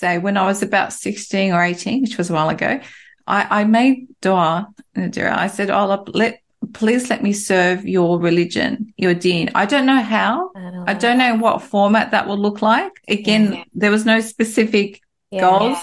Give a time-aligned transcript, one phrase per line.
[0.00, 2.80] say when I was about 16 or 18, which was a while ago,
[3.26, 6.40] I, I made dua, I said, oh, let,
[6.72, 9.50] please let me serve your religion, your deen.
[9.54, 10.50] I don't know how.
[10.56, 12.92] I don't, I don't know what format that will look like.
[13.08, 13.64] Again, yeah.
[13.74, 15.00] there was no specific
[15.30, 15.40] yeah.
[15.40, 15.78] goals,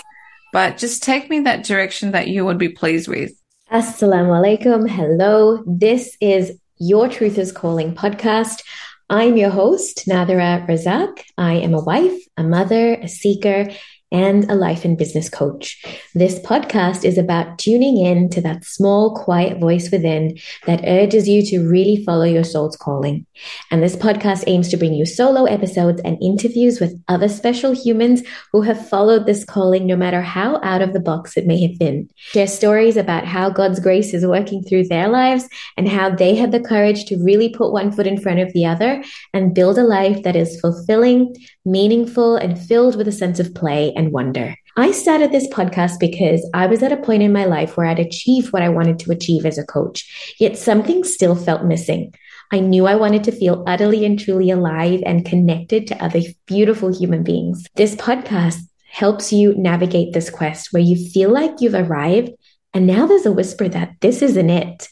[0.54, 3.32] but just take me that direction that you would be pleased with.
[3.72, 4.90] Assalamu alaikum.
[4.90, 5.64] Hello.
[5.68, 8.64] This is Your Truth is Calling podcast.
[9.10, 11.24] I'm your host, Nadhira Razack.
[11.38, 13.68] I am a wife, a mother, a seeker,
[14.16, 15.84] and a life and business coach.
[16.14, 21.46] This podcast is about tuning in to that small, quiet voice within that urges you
[21.48, 23.26] to really follow your soul's calling.
[23.72, 28.24] And this podcast aims to bring you solo episodes and interviews with other special humans
[28.54, 31.78] who have followed this calling, no matter how out of the box it may have
[31.78, 32.10] been.
[32.16, 36.54] Share stories about how God's grace is working through their lives and how they had
[36.54, 39.84] the courage to really put one foot in front of the other and build a
[39.84, 41.36] life that is fulfilling,
[41.66, 44.56] meaningful, and filled with a sense of play and wonder.
[44.78, 48.00] I started this podcast because I was at a point in my life where I'd
[48.00, 52.14] achieved what I wanted to achieve as a coach, yet something still felt missing.
[52.52, 56.94] I knew I wanted to feel utterly and truly alive and connected to other beautiful
[56.94, 57.66] human beings.
[57.76, 62.32] This podcast helps you navigate this quest where you feel like you've arrived
[62.74, 64.90] and now there's a whisper that this isn't it.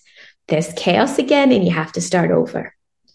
[0.47, 2.73] There's chaos again and you have to start over.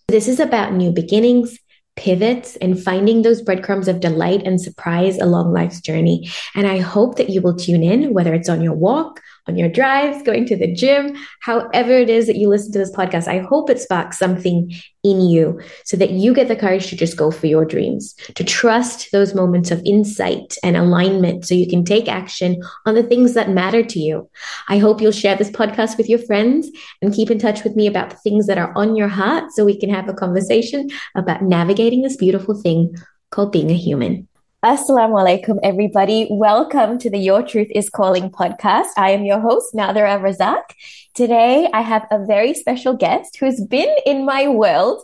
[0.09, 1.59] This is about new beginnings,
[1.99, 6.31] pivots and finding those breadcrumbs of delight and surprise along life's journey.
[6.55, 9.69] And I hope that you will tune in, whether it's on your walk, on your
[9.69, 13.27] drives, going to the gym, however it is that you listen to this podcast.
[13.27, 17.17] I hope it sparks something in you so that you get the courage to just
[17.17, 21.85] go for your dreams, to trust those moments of insight and alignment so you can
[21.85, 24.29] take action on the things that matter to you.
[24.69, 26.69] I hope you'll share this podcast with your friends
[27.01, 29.65] and keep in touch with me about the things that are on your heart so
[29.65, 32.95] we can have a conversation about navigating this beautiful thing
[33.31, 34.28] called being a human.
[34.65, 36.27] Assalamu alaikum, everybody.
[36.29, 38.89] Welcome to the Your Truth is Calling podcast.
[38.97, 40.75] I am your host, Nadhira Razack.
[41.15, 45.01] Today, I have a very special guest who's been in my world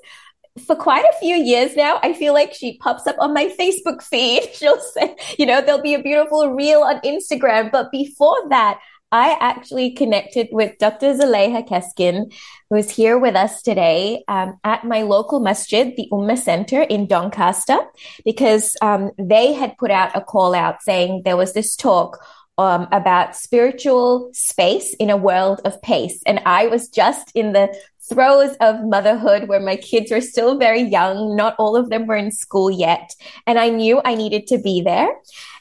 [0.67, 2.01] for quite a few years now.
[2.03, 4.43] I feel like she pops up on my Facebook feed.
[4.55, 7.71] She'll say, you know, there'll be a beautiful reel on Instagram.
[7.71, 8.81] But before that,
[9.15, 11.15] I actually connected with Dr.
[11.15, 12.35] Zuleyha Keskin,
[12.69, 17.07] who is here with us today um, at my local masjid, the Ummah Center in
[17.07, 17.79] Doncaster,
[18.25, 22.19] because um, they had put out a call out saying there was this talk
[22.59, 26.21] um, about spiritual space in a world of pace.
[26.27, 27.73] And I was just in the
[28.09, 31.37] throes of motherhood where my kids were still very young.
[31.37, 33.15] Not all of them were in school yet.
[33.47, 35.09] And I knew I needed to be there.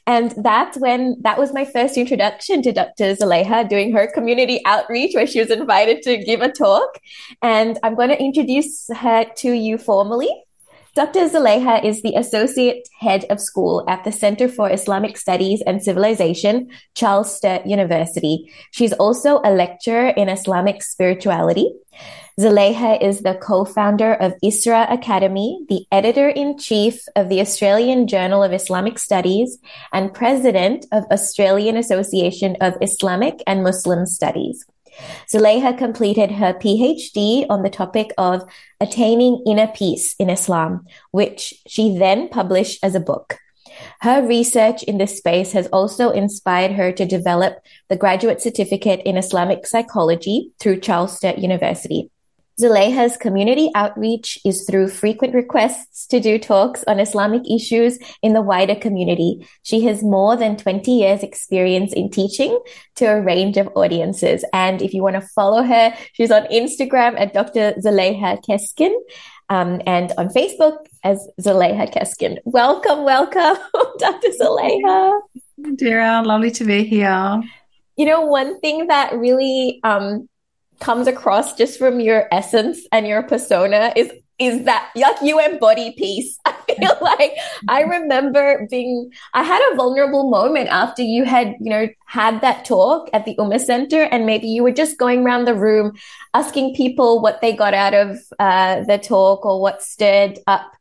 [0.05, 3.15] And that's when that was my first introduction to Dr.
[3.15, 6.99] Zuleyha doing her community outreach where she was invited to give a talk.
[7.41, 10.29] And I'm going to introduce her to you formally.
[10.95, 11.21] Dr.
[11.21, 16.69] Zuleyha is the Associate Head of School at the Center for Islamic Studies and Civilization,
[16.93, 18.51] Charles Sturt University.
[18.69, 21.73] She's also a lecturer in Islamic spirituality.
[22.39, 28.97] Zuleyha is the co-founder of ISRA Academy, the editor-in-chief of the Australian Journal of Islamic
[28.97, 29.59] Studies,
[29.91, 34.65] and president of Australian Association of Islamic and Muslim Studies.
[35.31, 38.41] Zuleyha completed her PhD on the topic of
[38.79, 43.37] attaining inner peace in Islam, which she then published as a book.
[44.01, 49.17] Her research in this space has also inspired her to develop the graduate certificate in
[49.17, 52.09] Islamic psychology through Charles Sturt University.
[52.61, 58.41] Zuleyha's community outreach is through frequent requests to do talks on Islamic issues in the
[58.41, 59.47] wider community.
[59.63, 62.59] She has more than 20 years experience in teaching
[62.95, 64.45] to a range of audiences.
[64.53, 67.73] And if you want to follow her, she's on Instagram at Dr.
[67.83, 68.93] Zuleyha Keskin.
[69.49, 72.37] Um, and on Facebook as Zuleyha Keskin.
[72.45, 73.57] Welcome, welcome,
[73.99, 74.29] Dr.
[74.41, 75.19] Zuleyha.
[75.75, 77.43] Dear, lovely to be here.
[77.97, 80.27] You know, one thing that really um,
[80.79, 85.93] comes across just from your essence and your persona is is that like you embody
[85.97, 86.39] peace.
[86.45, 87.33] I feel like
[87.67, 92.65] I remember being I had a vulnerable moment after you had, you know, had that
[92.65, 95.93] talk at the Ummah Center and maybe you were just going around the room
[96.33, 100.71] asking people what they got out of uh, the talk or what stirred up.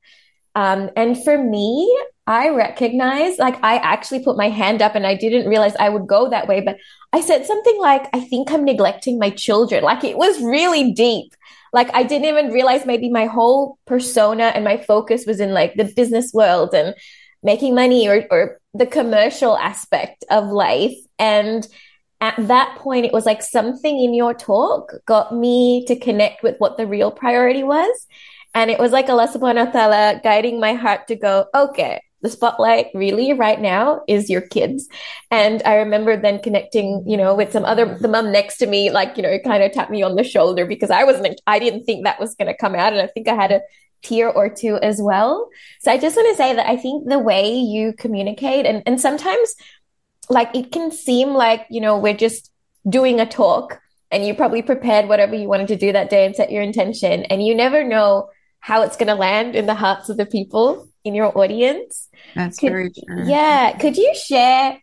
[0.54, 1.94] Um, and for me,
[2.26, 6.06] I recognize, like, I actually put my hand up and I didn't realize I would
[6.06, 6.76] go that way, but
[7.12, 9.82] I said something like, I think I'm neglecting my children.
[9.82, 11.34] Like, it was really deep.
[11.72, 15.74] Like, I didn't even realize maybe my whole persona and my focus was in like
[15.74, 16.94] the business world and
[17.42, 20.94] making money or, or the commercial aspect of life.
[21.18, 21.66] And
[22.20, 26.56] at that point, it was like something in your talk got me to connect with
[26.58, 28.06] what the real priority was.
[28.54, 32.30] And it was like Allah subhanahu wa ta'ala guiding my heart to go, okay, the
[32.30, 34.88] spotlight really right now is your kids.
[35.30, 38.90] And I remember then connecting, you know, with some other, the mom next to me,
[38.90, 41.84] like, you know, kind of tapped me on the shoulder because I wasn't, I didn't
[41.84, 42.92] think that was going to come out.
[42.92, 43.60] And I think I had a
[44.02, 45.48] tear or two as well.
[45.80, 49.00] So I just want to say that I think the way you communicate and, and
[49.00, 49.54] sometimes
[50.28, 52.50] like it can seem like, you know, we're just
[52.88, 53.80] doing a talk
[54.10, 57.24] and you probably prepared whatever you wanted to do that day and set your intention
[57.24, 58.28] and you never know
[58.60, 62.08] how it's going to land in the hearts of the people in your audience.
[62.34, 63.26] That's could, very true.
[63.26, 63.76] Yeah.
[63.78, 64.80] Could you share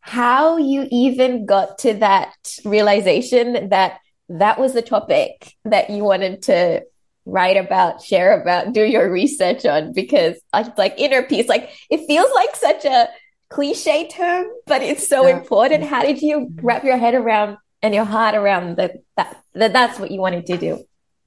[0.00, 2.34] how you even got to that
[2.64, 6.82] realization that that was the topic that you wanted to
[7.24, 9.92] write about, share about, do your research on?
[9.92, 13.08] Because it's like inner peace, like it feels like such a
[13.48, 15.38] cliche term, but it's so yeah.
[15.38, 15.84] important.
[15.84, 19.98] How did you wrap your head around and your heart around that, that, that that's
[19.98, 20.84] what you wanted to do?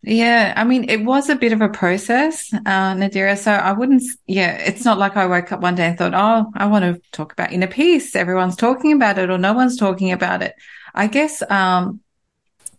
[0.07, 3.35] Yeah, I mean, it was a bit of a process, uh, Nadhira.
[3.35, 6.51] So I wouldn't, yeah, it's not like I woke up one day and thought, oh,
[6.55, 8.15] I want to talk about inner peace.
[8.15, 10.53] Everyone's talking about it or no one's talking about it.
[10.93, 12.01] I guess, um,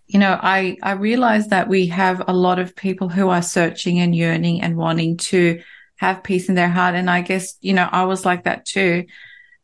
[0.06, 3.98] you know, I, I realized that we have a lot of people who are searching
[3.98, 5.60] and yearning and wanting to
[5.96, 6.94] have peace in their heart.
[6.94, 9.04] And I guess, you know, I was like that too.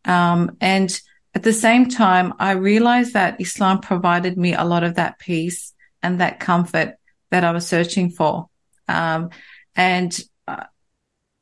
[0.04, 1.00] Um, and
[1.32, 5.72] at the same time, I realized that Islam provided me a lot of that peace
[6.02, 6.96] and that comfort
[7.32, 8.48] that I was searching for.
[8.86, 9.30] Um,
[9.74, 10.60] and I,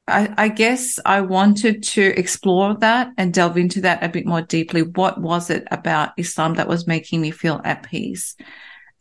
[0.06, 4.82] I, guess I wanted to explore that and delve into that a bit more deeply.
[4.82, 8.36] What was it about Islam that was making me feel at peace?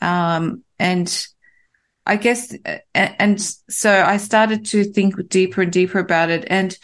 [0.01, 1.27] Um, and
[2.05, 2.55] I guess,
[2.95, 6.45] and so I started to think deeper and deeper about it.
[6.47, 6.75] And,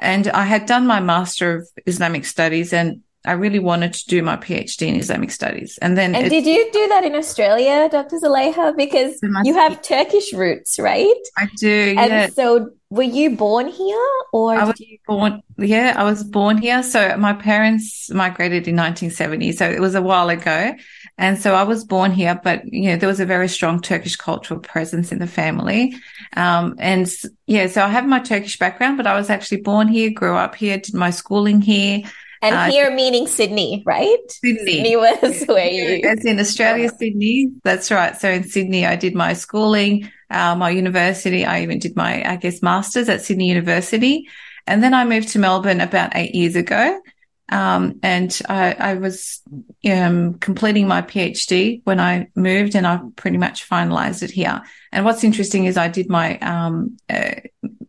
[0.00, 4.22] and I had done my Master of Islamic Studies and I really wanted to do
[4.22, 5.78] my PhD in Islamic studies.
[5.82, 8.16] And then And did you do that in Australia, Dr.
[8.16, 8.76] Zuleyha?
[8.76, 11.22] Because you have Turkish roots, right?
[11.36, 11.94] I do.
[11.98, 12.28] And yeah.
[12.28, 14.98] so were you born here or I was you...
[15.08, 16.82] born yeah, I was born here.
[16.82, 19.52] So my parents migrated in 1970.
[19.52, 20.74] So it was a while ago.
[21.18, 24.16] And so I was born here, but you know, there was a very strong Turkish
[24.16, 25.96] cultural presence in the family.
[26.36, 27.10] Um, and
[27.46, 30.54] yeah, so I have my Turkish background, but I was actually born here, grew up
[30.54, 32.02] here, did my schooling here.
[32.46, 34.18] And uh, here meaning Sydney, right?
[34.28, 34.64] Sydney.
[34.64, 36.08] Sydney was where you.
[36.08, 37.50] As in Australia, Sydney.
[37.64, 38.16] That's right.
[38.16, 41.44] So in Sydney, I did my schooling, uh, my university.
[41.44, 44.28] I even did my, I guess, master's at Sydney University.
[44.66, 47.00] And then I moved to Melbourne about eight years ago.
[47.48, 49.40] Um, and I, I was
[49.88, 54.62] um, completing my PhD when I moved, and I pretty much finalized it here.
[54.92, 57.36] And what's interesting is I did my, um, uh,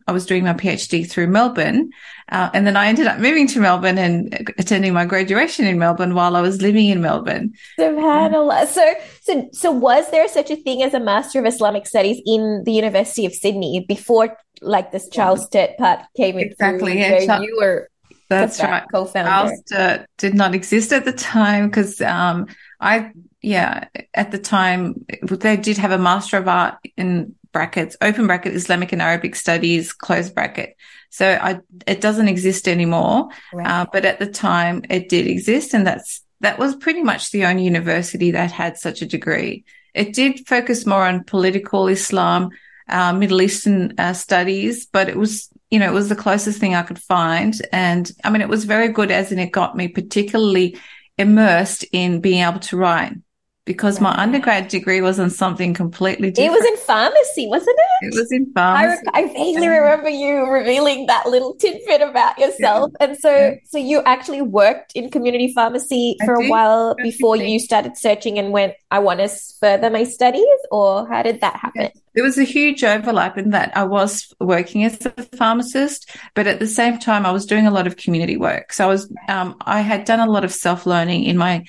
[0.08, 1.90] I was doing my PhD through Melbourne,
[2.30, 6.14] uh, and then I ended up moving to Melbourne and attending my graduation in Melbourne
[6.14, 7.52] while I was living in Melbourne.
[7.78, 8.66] Subhanallah.
[8.68, 12.62] So, so, so was there such a thing as a Master of Islamic Studies in
[12.64, 16.48] the University of Sydney before, like this Charles Sturt part came in?
[16.48, 16.98] Exactly.
[16.98, 17.90] Yeah, you were
[18.28, 18.84] that's right.
[18.92, 19.30] Co-founder.
[19.30, 22.46] Alster did not exist at the time because um,
[22.80, 28.26] I, yeah, at the time they did have a Master of Art in brackets, open
[28.26, 30.76] bracket, Islamic and Arabic Studies, close bracket.
[31.10, 33.28] So I, it doesn't exist anymore.
[33.52, 33.66] Right.
[33.66, 37.46] Uh, but at the time it did exist, and that's that was pretty much the
[37.46, 39.64] only university that had such a degree.
[39.94, 42.50] It did focus more on political Islam,
[42.88, 46.74] uh, Middle Eastern uh, studies, but it was you know, it was the closest thing
[46.74, 47.54] I could find.
[47.72, 50.78] And I mean, it was very good as in it got me particularly
[51.18, 53.12] immersed in being able to write
[53.68, 56.56] because my undergrad degree was on something completely different.
[56.56, 58.06] It was in pharmacy, wasn't it?
[58.06, 59.02] It was in pharmacy.
[59.12, 62.92] I, I vaguely remember you revealing that little tidbit about yourself.
[62.98, 63.06] Yeah.
[63.06, 63.54] And so, yeah.
[63.66, 68.52] so you actually worked in community pharmacy for a while before you started searching and
[68.52, 69.28] went, I want to
[69.60, 71.82] further my studies, or how did that happen?
[71.82, 71.90] Yeah.
[72.14, 76.58] There was a huge overlap in that I was working as a pharmacist, but at
[76.58, 78.72] the same time, I was doing a lot of community work.
[78.72, 81.64] So I was, um, I had done a lot of self learning in my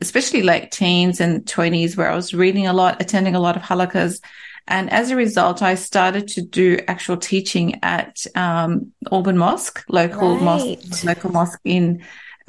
[0.00, 3.62] especially late teens and 20s, where I was reading a lot, attending a lot of
[3.62, 4.20] halakas.
[4.66, 10.36] And as a result, I started to do actual teaching at um, Auburn Mosque, local
[10.36, 10.42] right.
[10.42, 12.02] mosque, local mosque in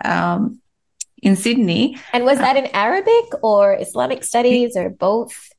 [0.03, 0.61] um,
[1.21, 1.97] in Sydney.
[2.13, 5.51] And was that in Arabic or Islamic studies or both?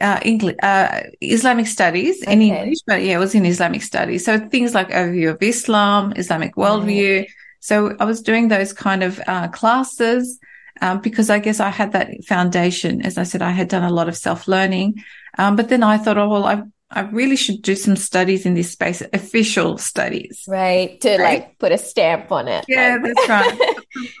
[0.00, 2.32] Uh, English, uh, Islamic studies okay.
[2.32, 4.24] in English, but yeah, it was in Islamic studies.
[4.24, 7.20] So things like overview of Islam, Islamic worldview.
[7.20, 7.28] Right.
[7.60, 10.40] So I was doing those kind of uh, classes
[10.80, 13.02] um, because I guess I had that foundation.
[13.02, 15.02] As I said, I had done a lot of self learning.
[15.38, 18.54] Um, but then I thought, oh, well, I, I really should do some studies in
[18.54, 20.44] this space, official studies.
[20.46, 21.00] Right.
[21.00, 21.20] To right?
[21.20, 22.64] like put a stamp on it.
[22.68, 23.14] Yeah, like.
[23.14, 23.28] that's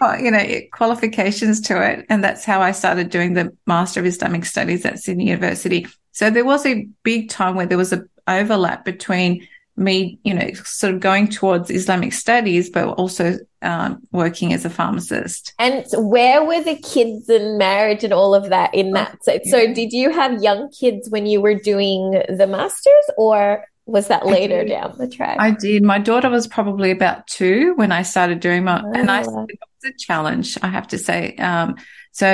[0.00, 0.20] right.
[0.22, 2.06] you know, qualifications to it.
[2.08, 5.86] And that's how I started doing the Master of Islamic Studies at Sydney University.
[6.12, 10.52] So there was a big time where there was a overlap between me, you know,
[10.64, 15.52] sort of going towards Islamic studies, but also um, working as a pharmacist.
[15.58, 19.24] And where were the kids and marriage and all of that in that?
[19.24, 19.50] So, yeah.
[19.50, 24.26] so did you have young kids when you were doing the masters or was that
[24.26, 25.36] later down the track?
[25.40, 25.82] I did.
[25.82, 28.92] My daughter was probably about two when I started doing my, oh.
[28.94, 29.46] and I, oh.
[29.48, 31.34] it was a challenge, I have to say.
[31.36, 31.76] Um,
[32.12, 32.26] so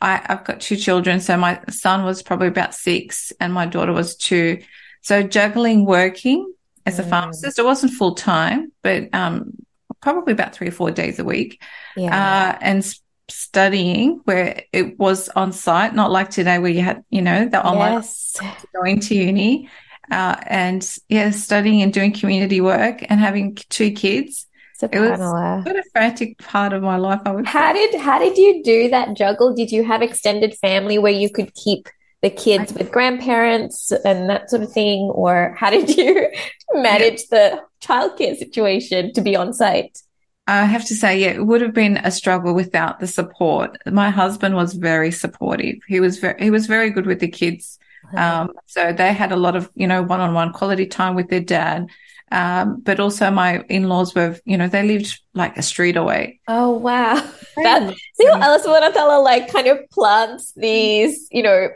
[0.00, 1.18] I, I've got two children.
[1.20, 4.62] So my son was probably about six and my daughter was two.
[5.02, 6.52] So juggling working
[6.88, 9.52] as a pharmacist, it wasn't full time, but, um,
[10.00, 11.62] probably about three or four days a week.
[11.96, 12.14] Yeah.
[12.14, 12.94] Uh, and
[13.28, 17.64] studying where it was on site, not like today where you had, you know, the
[17.64, 18.36] online yes.
[18.74, 19.68] going to uni
[20.10, 24.46] uh, and yeah, studying and doing community work and having two kids.
[24.80, 27.20] It was quite a frantic part of my life.
[27.24, 27.46] I would.
[27.46, 27.90] How say.
[27.90, 29.52] did how did you do that juggle?
[29.52, 31.88] Did you have extended family where you could keep
[32.22, 36.28] the kids with grandparents and that sort of thing, or how did you
[36.74, 37.50] manage yeah.
[37.50, 39.98] the childcare situation to be on site?
[40.46, 43.76] I have to say, yeah, it would have been a struggle without the support.
[43.86, 45.76] My husband was very supportive.
[45.86, 47.78] He was very, he was very good with the kids.
[48.16, 51.28] Um, so they had a lot of, you know, one on one quality time with
[51.28, 51.88] their dad.
[52.30, 56.40] Um, but also my in-laws were, you know, they lived like a street away.
[56.48, 57.14] Oh, wow.
[57.56, 61.68] That, see what Alice Wanatala like kind of plants these, you know,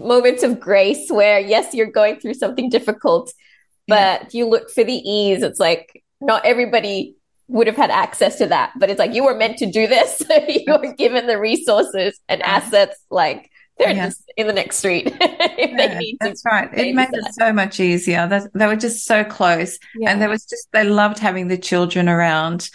[0.00, 3.32] moments of grace where, yes, you're going through something difficult,
[3.86, 4.28] but yeah.
[4.32, 5.42] you look for the ease.
[5.42, 7.16] It's like not everybody
[7.48, 10.22] would have had access to that, but it's like you were meant to do this.
[10.48, 14.06] you were given the resources and assets like they're yeah.
[14.06, 16.68] just in the next street yeah, That's right.
[16.74, 18.28] It made it so much easier.
[18.28, 22.08] That they were just so close, and there was just they loved having the children
[22.08, 22.68] around.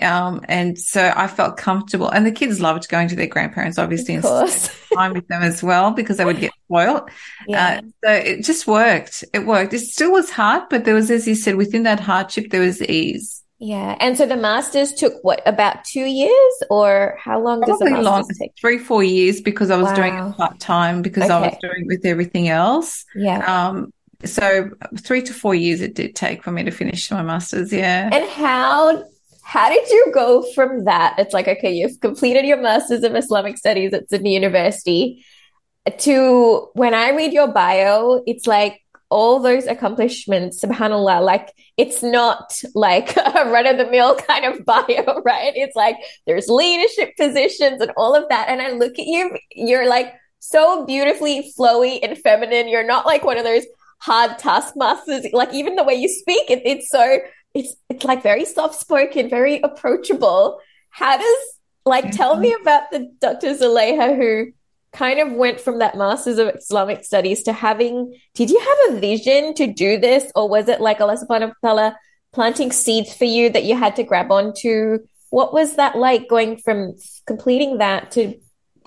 [0.00, 4.14] Um, and so I felt comfortable, and the kids loved going to their grandparents, obviously,
[4.14, 4.24] and
[4.94, 7.10] time with them as well because they would get spoiled.
[7.46, 7.80] Yeah.
[7.82, 9.24] Uh, so it just worked.
[9.32, 9.74] It worked.
[9.74, 12.82] It still was hard, but there was, as you said, within that hardship, there was
[12.82, 13.42] ease.
[13.58, 13.96] Yeah.
[14.00, 18.02] And so the masters took what, about two years or how long Probably does the
[18.02, 18.52] long, take?
[18.60, 19.94] Three, four years because I was wow.
[19.94, 21.32] doing it part time because okay.
[21.32, 23.04] I was doing with everything else.
[23.14, 23.38] Yeah.
[23.68, 23.92] Um,
[24.24, 27.72] so three to four years it did take for me to finish my masters.
[27.72, 28.10] Yeah.
[28.12, 29.04] And how
[29.52, 31.14] how did you go from that?
[31.18, 35.26] It's like, okay, you've completed your master's of Islamic studies at Sydney University
[35.98, 38.80] to when I read your bio, it's like
[39.10, 44.64] all those accomplishments, subhanAllah, like it's not like a run of the mill kind of
[44.64, 45.52] bio, right?
[45.54, 48.48] It's like there's leadership positions and all of that.
[48.48, 52.68] And I look at you, you're like so beautifully flowy and feminine.
[52.68, 53.66] You're not like one of those
[53.98, 55.26] hard taskmasters.
[55.34, 57.18] Like even the way you speak, it, it's so,
[57.54, 60.58] it's, it's like very soft spoken, very approachable.
[60.90, 61.38] How does,
[61.84, 63.54] like, tell me about the Dr.
[63.54, 64.52] Zuleyha who
[64.92, 69.00] kind of went from that Masters of Islamic Studies to having, did you have a
[69.00, 70.30] vision to do this?
[70.34, 71.96] Or was it like Allah subhanahu wa ta'ala
[72.32, 74.98] planting seeds for you that you had to grab onto?
[75.30, 78.38] What was that like going from completing that to,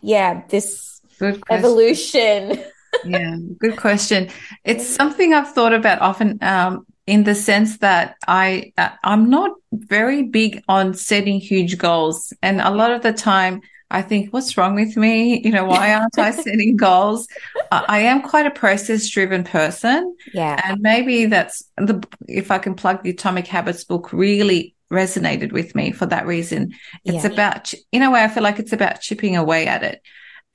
[0.01, 1.01] yeah, this
[1.49, 2.63] evolution?
[3.05, 4.29] yeah, good question.
[4.63, 6.37] It's something I've thought about often.
[6.41, 12.61] Um, in the sense that I I'm not very big on setting huge goals, and
[12.61, 15.41] a lot of the time I think, what's wrong with me?
[15.45, 17.27] You know, why aren't I setting goals?
[17.71, 20.15] I am quite a process driven person.
[20.33, 20.59] Yeah.
[20.63, 25.75] And maybe that's the, if I can plug the Atomic Habits book really resonated with
[25.75, 26.73] me for that reason.
[27.03, 27.31] It's yeah.
[27.31, 30.01] about, in a way, I feel like it's about chipping away at it.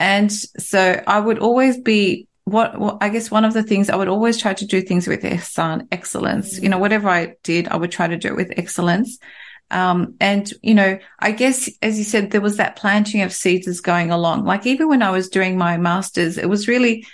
[0.00, 3.96] And so I would always be what, what, I guess one of the things I
[3.96, 6.60] would always try to do things with ihsan, excellence.
[6.60, 9.18] You know, whatever I did, I would try to do it with excellence.
[9.70, 13.68] Um, and, you know, I guess, as you said, there was that planting of seeds
[13.68, 14.44] as going along.
[14.44, 17.06] Like even when I was doing my master's, it was really,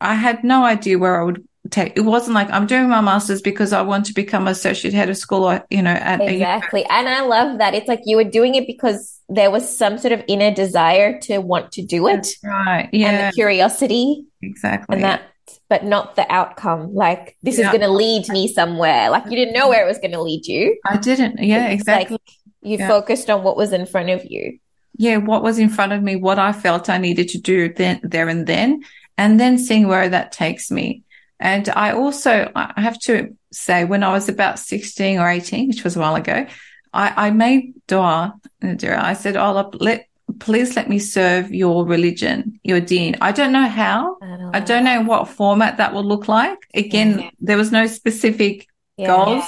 [0.00, 3.72] I had no idea where I would it wasn't like I'm doing my master's because
[3.72, 6.84] I want to become associate head of school or, you know, at exactly.
[6.84, 7.74] and I love that.
[7.74, 11.38] It's like you were doing it because there was some sort of inner desire to
[11.38, 12.16] want to do it.
[12.16, 12.88] That's right.
[12.92, 13.10] Yeah.
[13.10, 14.24] And the curiosity.
[14.42, 14.96] Exactly.
[14.96, 15.22] And that
[15.68, 16.94] but not the outcome.
[16.94, 17.66] Like this yeah.
[17.66, 19.10] is going to lead me somewhere.
[19.10, 20.78] Like you didn't know where it was going to lead you.
[20.86, 21.38] I didn't.
[21.42, 22.14] Yeah, it's exactly.
[22.14, 22.20] Like
[22.62, 22.88] you yeah.
[22.88, 24.58] focused on what was in front of you.
[24.96, 28.00] Yeah, what was in front of me, what I felt I needed to do then,
[28.02, 28.84] there and then,
[29.18, 31.02] and then seeing where that takes me.
[31.40, 35.84] And I also, I have to say, when I was about 16 or 18, which
[35.84, 36.46] was a while ago,
[36.92, 38.34] I, I made dua.
[38.62, 40.06] Uh, I said, oh, let,
[40.38, 43.16] please let me serve your religion, your deen.
[43.20, 44.16] I don't know how.
[44.22, 46.58] I don't, I don't know what format that will look like.
[46.72, 47.30] Again, yeah.
[47.40, 49.08] there was no specific yeah.
[49.08, 49.44] goals,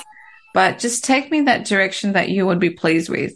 [0.55, 3.33] but just take me that direction that you would be pleased with.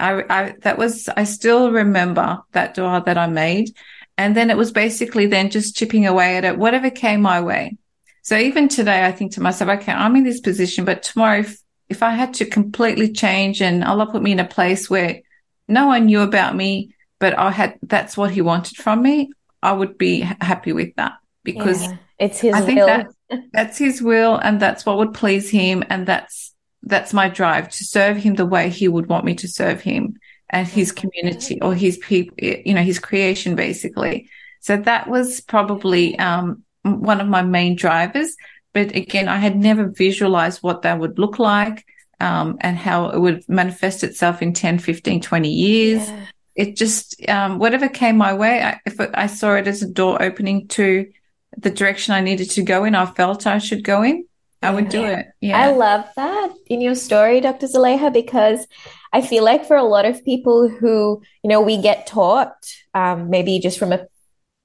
[0.00, 3.76] I, I, that was, I still remember that dua that I made.
[4.16, 7.76] And then it was basically then just chipping away at it, whatever came my way.
[8.22, 11.58] So even today, I think to myself, okay, I'm in this position, but tomorrow, if,
[11.88, 15.20] if I had to completely change and Allah put me in a place where
[15.68, 19.72] no one knew about me, but I had, that's what he wanted from me, I
[19.72, 22.86] would be happy with that because yeah, it's his I think will.
[22.86, 23.06] that,
[23.52, 25.82] that's his will and that's what would please him.
[25.88, 29.48] And that's, that's my drive to serve him the way he would want me to
[29.48, 30.16] serve him
[30.48, 34.28] and his community or his people, you know, his creation basically.
[34.60, 38.36] So that was probably, um, one of my main drivers.
[38.72, 41.84] But again, I had never visualized what that would look like,
[42.20, 46.08] um, and how it would manifest itself in 10, 15, 20 years.
[46.08, 46.26] Yeah.
[46.54, 49.88] It just, um, whatever came my way, I, if it, I saw it as a
[49.88, 51.10] door opening to
[51.56, 54.26] the direction I needed to go in, I felt I should go in.
[54.62, 55.26] I would do it.
[55.40, 55.58] Yeah.
[55.58, 57.66] I love that in your story, Dr.
[57.66, 58.64] Zuleyha, because
[59.12, 62.54] I feel like for a lot of people who, you know, we get taught,
[62.94, 64.06] um, maybe just from a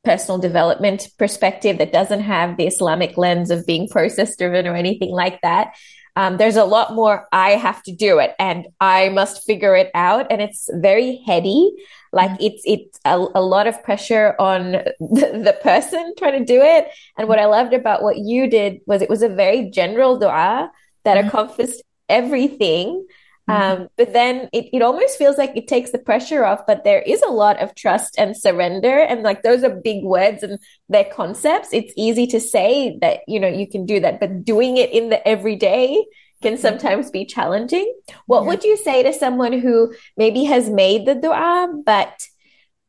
[0.07, 5.11] personal development perspective that doesn't have the Islamic lens of being process driven or anything
[5.11, 5.75] like that.
[6.15, 9.91] Um, there's a lot more I have to do it and I must figure it
[9.93, 10.31] out.
[10.31, 11.73] And it's very heady.
[12.13, 12.45] Like mm-hmm.
[12.45, 16.87] it's, it's a, a lot of pressure on the, the, person trying to do it.
[17.17, 20.71] And what I loved about what you did was it was a very general dua
[21.03, 21.25] that mm-hmm.
[21.25, 23.05] encompassed everything.
[23.49, 23.81] Mm-hmm.
[23.81, 27.01] Um, but then it, it almost feels like it takes the pressure off, but there
[27.01, 28.99] is a lot of trust and surrender.
[28.99, 31.69] And like those are big words and their concepts.
[31.71, 35.09] It's easy to say that, you know, you can do that, but doing it in
[35.09, 36.03] the everyday
[36.41, 36.61] can mm-hmm.
[36.61, 37.91] sometimes be challenging.
[38.25, 38.47] What yeah.
[38.49, 42.13] would you say to someone who maybe has made the dua, but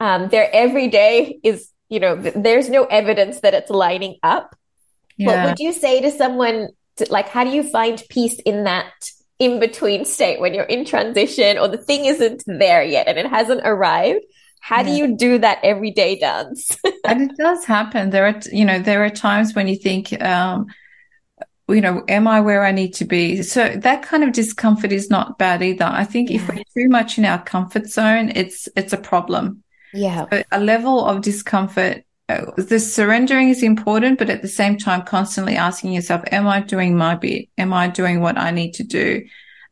[0.01, 4.57] um, their everyday is, you know, th- there's no evidence that it's lining up?
[5.17, 5.27] Yeah.
[5.27, 8.93] What would you say to someone, to, like, how do you find peace in that?
[9.39, 13.27] In between state when you're in transition or the thing isn't there yet and it
[13.27, 14.25] hasn't arrived
[14.61, 14.83] how yeah.
[14.83, 16.77] do you do that everyday dance?
[17.05, 18.11] And it does happen.
[18.11, 20.67] There are you know there are times when you think um
[21.67, 23.43] you know am i where i need to be?
[23.43, 25.87] So that kind of discomfort is not bad either.
[25.87, 26.37] I think yeah.
[26.37, 29.63] if we're too much in our comfort zone it's it's a problem.
[29.95, 30.27] Yeah.
[30.31, 35.57] So a level of discomfort the surrendering is important, but at the same time, constantly
[35.57, 37.49] asking yourself, am I doing my bit?
[37.57, 39.27] Am I doing what I need to do?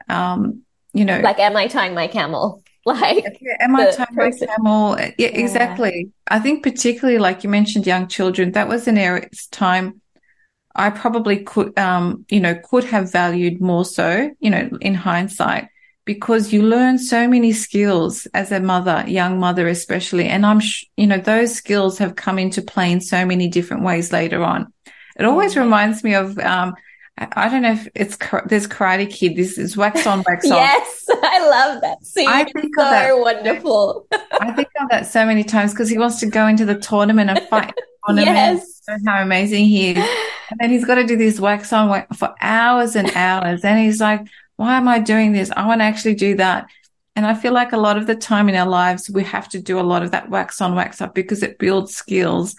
[0.08, 0.62] Um,
[0.94, 2.62] you know, like, am I tying my camel?
[2.86, 4.96] Like, yeah, am I tying my camel?
[4.96, 6.12] Yeah, yeah, exactly.
[6.28, 10.00] I think particularly like you mentioned young children, that was an area time
[10.76, 15.66] I probably could, um, you know, could have valued more so, you know, in hindsight
[16.06, 20.26] because you learn so many skills as a mother, young mother, especially.
[20.26, 23.82] And I'm, sh- you know, those skills have come into play in so many different
[23.82, 24.72] ways later on.
[25.18, 25.62] It always mm-hmm.
[25.62, 26.76] reminds me of, um,
[27.18, 28.16] I don't know if it's
[28.46, 29.36] there's Karate Kid.
[29.36, 30.58] This is wax on, wax off.
[30.58, 32.28] yes, I love that scene.
[32.28, 34.06] I think so that, wonderful.
[34.12, 37.30] I think of that so many times because he wants to go into the tournament
[37.30, 37.72] and fight
[38.06, 38.36] tournament.
[38.36, 38.82] Yes.
[39.06, 39.96] How amazing he is!
[40.50, 43.80] And then he's got to do this wax on wax for hours and hours, and
[43.80, 45.50] he's like, why am I doing this?
[45.54, 46.68] I want to actually do that.
[47.14, 49.60] And I feel like a lot of the time in our lives, we have to
[49.60, 52.54] do a lot of that wax on, wax off because it builds skills.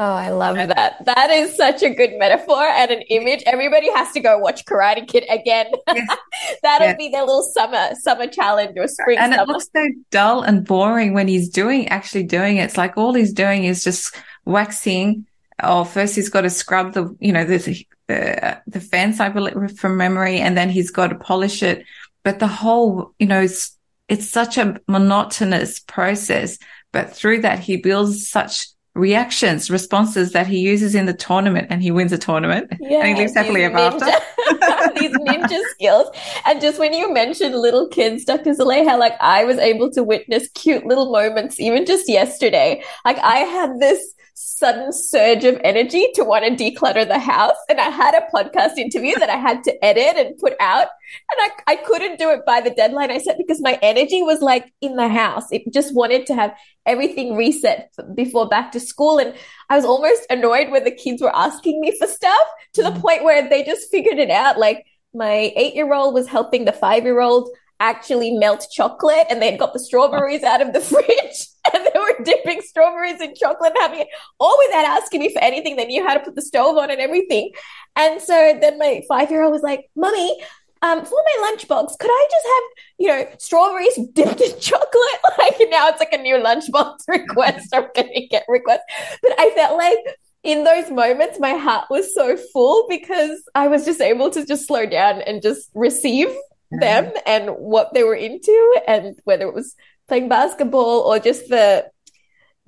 [0.00, 1.04] Oh, I love that.
[1.06, 3.42] That is such a good metaphor and an image.
[3.46, 5.72] Everybody has to go watch Karate Kid again.
[5.92, 6.16] Yes.
[6.62, 6.96] That'll yes.
[6.96, 9.18] be their little summer summer challenge or spring.
[9.18, 9.42] And summer.
[9.42, 12.66] it looks so dull and boring when he's doing actually doing it.
[12.66, 15.26] It's like all he's doing is just waxing.
[15.60, 17.58] Oh, first he's got to scrub the, you know, the
[18.06, 21.84] the, the fence, I believe, from memory, and then he's got to polish it.
[22.24, 23.76] But the whole, you know, it's,
[24.08, 26.58] it's such a monotonous process.
[26.92, 28.68] But through that, he builds such
[28.98, 33.08] reactions, responses that he uses in the tournament and he wins a tournament yeah, and
[33.08, 34.06] he lives happily ever after.
[34.98, 36.08] these ninja skills.
[36.46, 38.52] And just when you mentioned little kids, Dr.
[38.54, 42.82] Zuleyha, like I was able to witness cute little moments even just yesterday.
[43.04, 47.56] Like I had this sudden surge of energy to want to declutter the house.
[47.68, 50.88] And I had a podcast interview that I had to edit and put out.
[51.30, 54.40] And I, I couldn't do it by the deadline I set because my energy was
[54.40, 55.50] like in the house.
[55.50, 56.54] It just wanted to have
[56.88, 59.18] everything reset before back to school.
[59.18, 59.34] And
[59.70, 63.00] I was almost annoyed when the kids were asking me for stuff to the mm.
[63.00, 64.58] point where they just figured it out.
[64.58, 67.48] Like my eight year old was helping the five year old
[67.80, 72.24] actually melt chocolate and they'd got the strawberries out of the fridge and they were
[72.24, 74.08] dipping strawberries in chocolate and having it
[74.40, 75.76] all without asking me for anything.
[75.76, 77.52] They knew how to put the stove on and everything.
[77.94, 80.40] And so then my five year old was like, Mummy,
[80.82, 84.88] um, for my lunchbox, could I just have, you know, strawberries dipped in chocolate?
[85.38, 87.68] Like now it's like a new lunchbox request.
[87.72, 88.82] I'm going to get requests.
[89.22, 89.98] But I felt like
[90.42, 94.66] in those moments, my heart was so full because I was just able to just
[94.66, 96.28] slow down and just receive
[96.70, 99.74] them and what they were into and whether it was
[100.06, 101.88] playing basketball or just the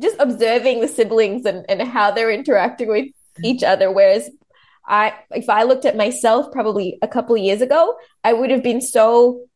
[0.00, 3.08] just observing the siblings and, and how they're interacting with
[3.44, 4.30] each other whereas
[4.90, 8.62] I if I looked at myself probably a couple of years ago, I would have
[8.62, 9.46] been so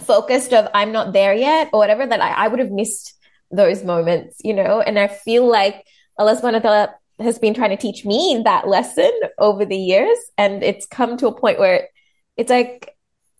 [0.00, 3.14] focused of I'm not there yet or whatever that I, I would have missed
[3.50, 4.80] those moments, you know.
[4.80, 5.84] And I feel like
[6.18, 10.18] Allah subhanahu wa ta'ala has been trying to teach me that lesson over the years.
[10.36, 11.88] And it's come to a point where
[12.36, 12.94] it's like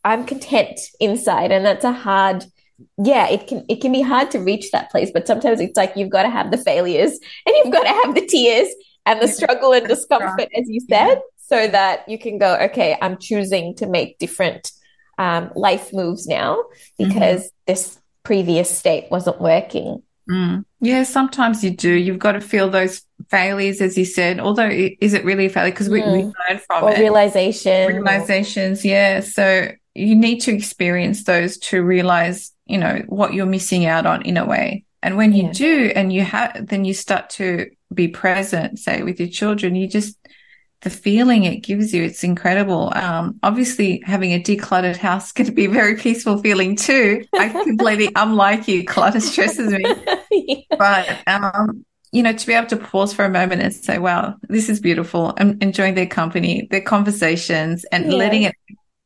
[0.05, 1.53] I'm content inside.
[1.53, 2.45] And that's a hard
[2.99, 5.93] yeah, it can it can be hard to reach that place, but sometimes it's like
[5.97, 7.13] you've got to have the failures
[7.47, 8.69] and you've got to have the tears
[9.07, 13.19] and the struggle and discomfort, as you said, so that you can go, okay, I'm
[13.19, 14.71] choosing to make different
[15.19, 16.65] um, life moves now
[16.99, 17.65] because mm-hmm.
[17.67, 20.03] this previous state wasn't working.
[20.31, 20.65] Mm.
[20.81, 21.93] Yeah, sometimes you do.
[21.93, 24.39] You've got to feel those failures, as you said.
[24.39, 25.73] Although, is it really a failure?
[25.73, 26.13] Because we, mm.
[26.13, 27.01] we learn from or it.
[27.01, 27.89] Realization.
[27.89, 29.21] Realizations, yeah.
[29.21, 34.23] So you need to experience those to realize, you know, what you're missing out on
[34.23, 34.85] in a way.
[35.03, 35.53] And when you yeah.
[35.53, 39.89] do, and you have, then you start to be present, say with your children, you
[39.89, 40.17] just,
[40.83, 42.93] the feeling it gives you, it's incredible.
[42.95, 47.25] Um, obviously having a decluttered house can be a very peaceful feeling too.
[47.35, 49.85] I completely, I'm like you, clutter stresses me.
[50.31, 50.57] yeah.
[50.79, 54.35] But, um, you know, to be able to pause for a moment and say, wow,
[54.49, 55.35] this is beautiful.
[55.39, 58.19] I'm enjoying their company, their conversations and yeah.
[58.19, 58.55] letting it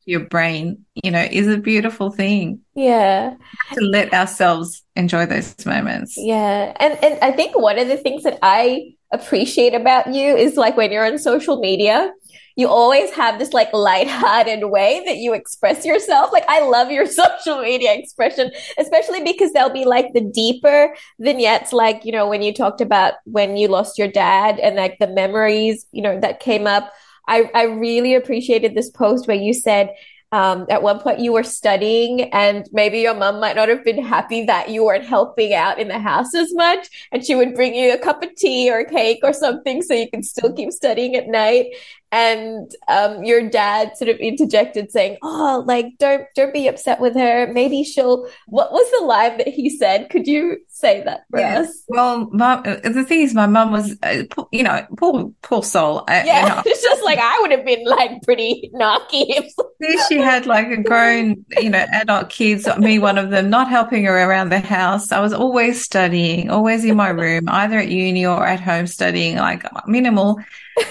[0.07, 2.61] your brain, you know, is a beautiful thing.
[2.75, 3.35] Yeah.
[3.73, 6.15] To let ourselves enjoy those moments.
[6.17, 6.73] Yeah.
[6.79, 10.77] And and I think one of the things that I appreciate about you is like
[10.77, 12.11] when you're on social media,
[12.55, 16.31] you always have this like light-hearted way that you express yourself.
[16.33, 21.71] Like I love your social media expression, especially because there'll be like the deeper vignettes,
[21.71, 25.07] like, you know, when you talked about when you lost your dad and like the
[25.07, 26.91] memories, you know, that came up
[27.27, 29.93] I, I really appreciated this post where you said
[30.31, 34.03] um, at one point you were studying and maybe your mom might not have been
[34.03, 37.73] happy that you weren't helping out in the house as much and she would bring
[37.73, 41.15] you a cup of tea or cake or something so you could still keep studying
[41.15, 41.67] at night.
[42.11, 47.15] And um, your dad sort of interjected saying oh like don't don't be upset with
[47.15, 47.51] her.
[47.51, 50.09] Maybe she'll what was the line that he said?
[50.09, 51.59] Could you say that for yeah.
[51.59, 56.03] us well my, the thing is my mum was uh, you know poor poor soul
[56.07, 59.49] yeah it's just like i would have been like pretty narky
[60.07, 64.05] she had like a grown you know adult kids me one of them not helping
[64.05, 68.25] her around the house i was always studying always in my room either at uni
[68.25, 70.39] or at home studying like minimal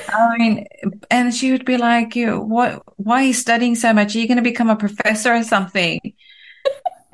[0.08, 0.66] I mean,
[1.12, 2.82] and she would be like, "You, what?
[2.96, 4.16] Why are you studying so much?
[4.16, 6.00] Are you going to become a professor or something?"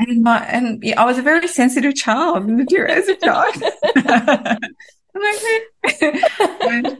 [0.09, 2.51] And my and yeah, I was a very sensitive child
[2.88, 3.62] as a child.
[6.62, 6.99] and,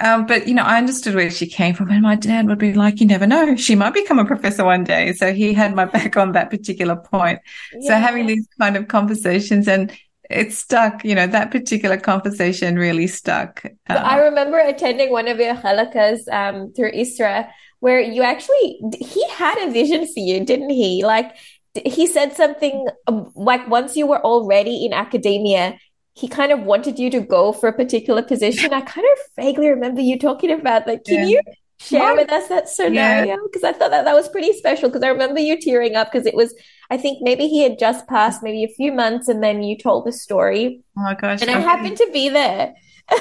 [0.00, 2.74] um, but you know, I understood where she came from, and my dad would be
[2.74, 5.84] like, "You never know; she might become a professor one day." So he had my
[5.84, 7.40] back on that particular point.
[7.78, 7.88] Yeah.
[7.88, 9.92] So having these kind of conversations, and
[10.30, 13.62] it stuck, you know, that particular conversation really stuck.
[13.62, 17.48] So I uh, remember attending one of your halakas um, through Isra
[17.84, 21.04] where you actually, he had a vision for you, didn't he?
[21.04, 21.36] Like,
[21.74, 25.78] he said something um, like once you were already in academia,
[26.14, 28.72] he kind of wanted you to go for a particular position.
[28.72, 31.04] I kind of vaguely remember you talking about that.
[31.04, 31.26] Can yeah.
[31.26, 31.40] you
[31.80, 33.36] share with us that scenario?
[33.44, 33.70] Because yeah.
[33.70, 36.34] I thought that that was pretty special because I remember you tearing up because it
[36.34, 36.54] was
[36.90, 40.06] I think maybe he had just passed maybe a few months and then you told
[40.06, 40.82] the story.
[40.96, 41.42] Oh my gosh.
[41.42, 42.74] And I happened to be there.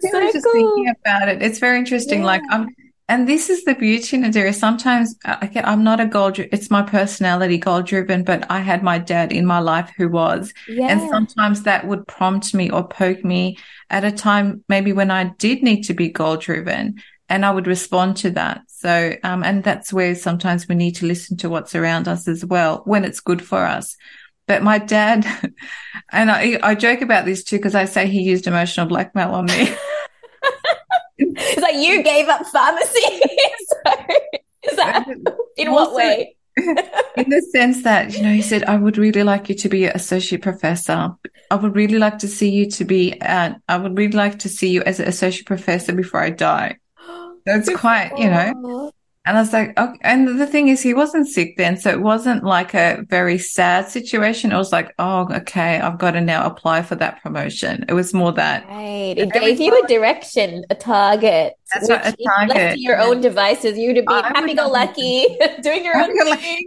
[0.00, 0.52] So just cool.
[0.52, 1.42] thinking about it.
[1.42, 2.22] It's very interesting.
[2.22, 2.68] Like I'm
[3.08, 4.54] and this is the beauty, Nadhira.
[4.54, 6.30] Sometimes I get, I'm not a goal.
[6.36, 8.22] It's my personality, goal driven.
[8.22, 10.88] But I had my dad in my life who was, yeah.
[10.88, 13.56] and sometimes that would prompt me or poke me
[13.88, 17.66] at a time maybe when I did need to be goal driven and I would
[17.66, 18.62] respond to that.
[18.68, 22.44] So, um, and that's where sometimes we need to listen to what's around us as
[22.44, 23.96] well when it's good for us.
[24.46, 25.26] But my dad,
[26.12, 29.46] and I, I joke about this too because I say he used emotional blackmail on
[29.46, 29.74] me.
[31.18, 32.98] it's like you gave up pharmacy.
[34.62, 35.06] is that
[35.56, 36.34] in what way?
[37.16, 39.84] in the sense that you know he said i would really like you to be
[39.84, 41.14] an associate professor
[41.52, 44.48] i would really like to see you to be uh, i would really like to
[44.48, 46.76] see you as an associate professor before i die
[47.46, 48.90] that's quite, you know.
[49.28, 49.98] And I was like, okay.
[50.00, 51.76] and the thing is, he wasn't sick then.
[51.76, 54.52] So it wasn't like a very sad situation.
[54.52, 57.84] It was like, oh, okay, I've got to now apply for that promotion.
[57.90, 58.66] It was more that.
[58.66, 59.18] Right.
[59.18, 61.58] It gave you a direction, a target.
[61.74, 62.56] That's right, a target.
[62.56, 65.26] Left to your own devices, you would be been happy go lucky,
[65.62, 66.64] doing your own thing.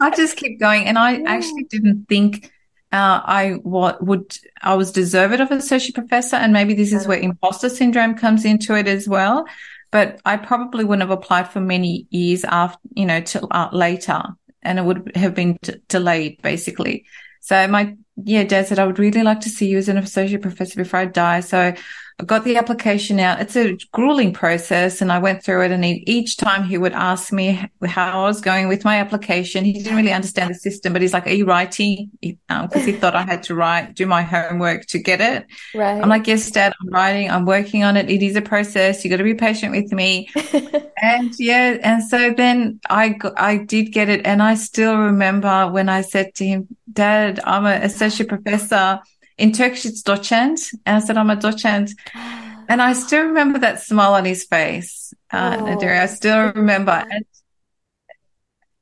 [0.00, 0.86] I just keep going.
[0.86, 2.50] And I actually didn't think
[2.90, 7.18] uh, I what would I was deserved of associate professor, and maybe this is where
[7.18, 9.46] imposter syndrome comes into it as well.
[9.94, 14.20] But I probably wouldn't have applied for many years after, you know, till uh, later,
[14.60, 15.56] and it would have been
[15.88, 17.04] delayed basically.
[17.40, 20.42] So my yeah, dad said I would really like to see you as an associate
[20.42, 21.40] professor before I die.
[21.40, 21.74] So
[22.20, 23.40] I got the application out.
[23.40, 25.72] It's a grueling process and I went through it.
[25.72, 29.64] And he, each time he would ask me how I was going with my application.
[29.64, 32.12] He didn't really understand the system, but he's like, are you writing?
[32.20, 35.46] Because um, he thought I had to write, do my homework to get it.
[35.74, 36.00] Right.
[36.00, 37.30] I'm like, yes, dad, I'm writing.
[37.30, 38.08] I'm working on it.
[38.08, 39.04] It is a process.
[39.04, 40.28] You got to be patient with me.
[41.02, 41.78] and yeah.
[41.82, 44.24] And so then I, I did get it.
[44.24, 49.00] And I still remember when I said to him, dad, I'm an associate professor
[49.38, 50.72] in Turkish, it's doçent.
[50.86, 51.92] And I said, I'm a doçent.
[52.66, 55.86] And I still remember that smile on his face, uh, oh.
[55.86, 56.92] I still remember.
[56.92, 57.24] And,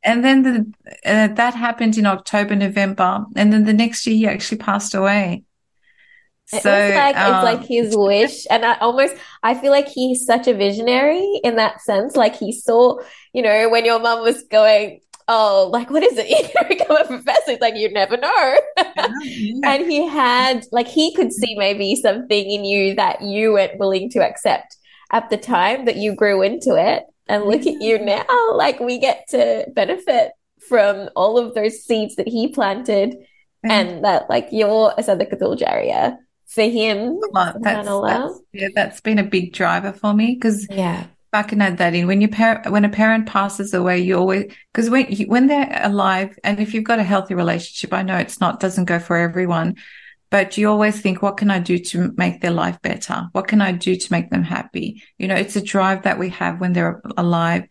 [0.05, 0.73] and then the,
[1.05, 3.25] uh, that happened in October, November.
[3.35, 5.43] And then the next year, he actually passed away.
[6.47, 10.27] So, it's like um, it's like his wish, and I almost I feel like he's
[10.27, 12.15] such a visionary in that sense.
[12.15, 12.99] Like he saw,
[13.33, 15.01] you know, when your mum was going,
[15.33, 16.53] oh, like, what is it?
[16.53, 17.53] To become a professor.
[17.53, 18.57] It's like, you never know.
[19.65, 24.11] and he had, like, he could see maybe something in you that you weren't willing
[24.11, 24.77] to accept
[25.11, 27.05] at the time that you grew into it.
[27.29, 28.25] And look at you now.
[28.55, 30.33] Like, we get to benefit
[30.69, 33.17] from all of those seeds that he planted
[33.65, 36.17] and that, like, you're a Sadaqatul Jariyah
[36.47, 37.19] for him.
[37.33, 41.79] That's, that's, yeah, that's been a big driver for me because yeah I can add
[41.79, 45.27] that in when your parent when a parent passes away you always because when you,
[45.27, 48.85] when they're alive and if you've got a healthy relationship I know it's not doesn't
[48.85, 49.77] go for everyone
[50.31, 53.29] but you always think what can I do to make their life better?
[53.33, 55.03] What can I do to make them happy?
[55.19, 57.65] You know it's a drive that we have when they're alive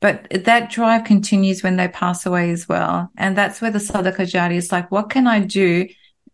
[0.00, 4.30] but that drive continues when they pass away as well and that's where the sadaqah
[4.30, 5.86] jariyah like what can I do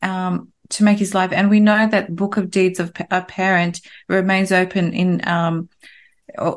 [0.03, 1.33] um, to make his life?
[1.33, 5.69] And we know that book of deeds of a parent remains open in um,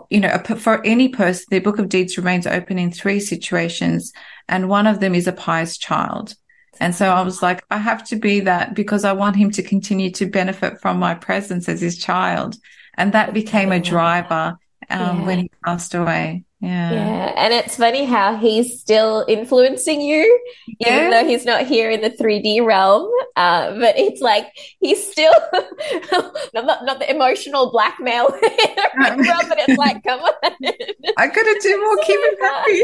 [0.10, 4.14] you know, for any person, the book of deeds remains open in three situations.
[4.48, 6.36] And one of them is a pious child.
[6.80, 9.64] And so I was like, I have to be that because I want him to
[9.64, 12.56] continue to benefit from my presence as his child.
[12.96, 14.58] And that became a driver
[14.90, 15.26] um, yeah.
[15.26, 16.46] when he passed away.
[16.64, 16.92] Yeah.
[16.94, 17.34] Yeah.
[17.36, 20.40] And it's funny how he's still influencing you,
[20.80, 20.96] yeah.
[20.96, 23.12] even though he's not here in the 3D realm.
[23.36, 24.48] Uh, but it's like
[24.80, 25.34] he's still
[26.54, 30.34] not, not the emotional blackmail realm, but it's like, come on.
[31.18, 32.84] I gotta do more, keep him happy.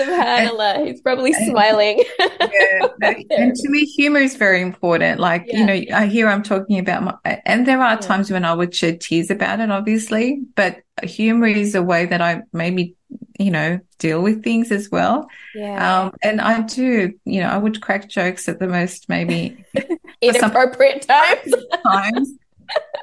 [0.00, 0.86] SubhanAllah.
[0.86, 2.02] He's probably smiling.
[2.18, 2.88] yeah.
[3.32, 5.20] And to me, humor is very important.
[5.20, 5.58] Like, yeah.
[5.58, 8.74] you know, I hear I'm talking about my, and there are times when I would
[8.74, 12.94] shed tears about it, obviously, but humor is a way that I maybe,
[13.38, 15.28] you know, deal with things as well.
[15.54, 16.04] Yeah.
[16.04, 19.64] Um, and I do, you know, I would crack jokes at the most maybe
[20.20, 21.54] inappropriate times.
[21.82, 22.30] times.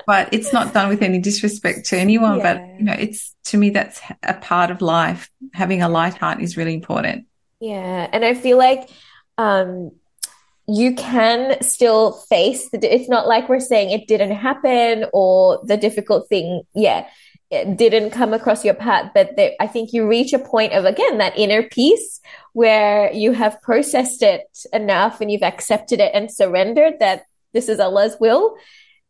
[0.05, 2.37] But it's not done with any disrespect to anyone.
[2.37, 2.53] Yeah.
[2.53, 5.29] But you know, it's to me that's a part of life.
[5.53, 7.25] Having a light heart is really important.
[7.59, 8.89] Yeah, and I feel like
[9.37, 9.91] um,
[10.67, 12.79] you can still face the.
[12.93, 16.61] It's not like we're saying it didn't happen or the difficult thing.
[16.73, 17.07] Yeah,
[17.49, 21.37] didn't come across your path but i think you reach a point of again that
[21.37, 22.19] inner peace
[22.53, 27.79] where you have processed it enough and you've accepted it and surrendered that this is
[27.79, 28.57] allah's will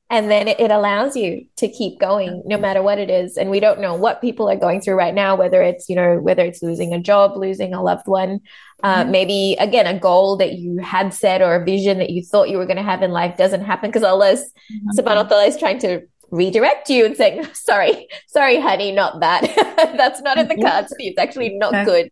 [0.10, 3.50] and then it, it allows you to keep going no matter what it is and
[3.50, 6.44] we don't know what people are going through right now whether it's you know whether
[6.44, 8.40] it's losing a job losing a loved one
[8.84, 9.12] uh, mm-hmm.
[9.12, 12.58] maybe again a goal that you had set or a vision that you thought you
[12.58, 15.00] were going to have in life doesn't happen because allah's mm-hmm.
[15.00, 19.42] subhanahu wa ta'ala is trying to redirect you and saying, sorry, sorry, honey, not that.
[19.98, 21.12] that's not in the cards for you.
[21.12, 22.10] It's actually not that's, good.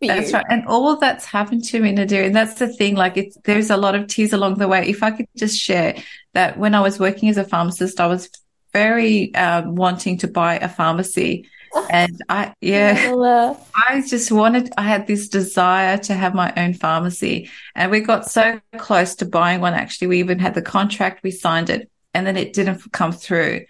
[0.00, 0.46] That's right.
[0.48, 2.24] And all that's happened to me, Nadir.
[2.24, 2.94] And that's the thing.
[2.94, 4.88] Like it's, there's a lot of tears along the way.
[4.88, 5.96] If I could just share
[6.34, 8.30] that when I was working as a pharmacist, I was
[8.72, 11.48] very um, wanting to buy a pharmacy.
[11.90, 13.12] And I, yeah,
[13.88, 17.50] I just wanted, I had this desire to have my own pharmacy.
[17.74, 19.74] And we got so close to buying one.
[19.74, 23.64] Actually, we even had the contract, we signed it and then it didn't come through.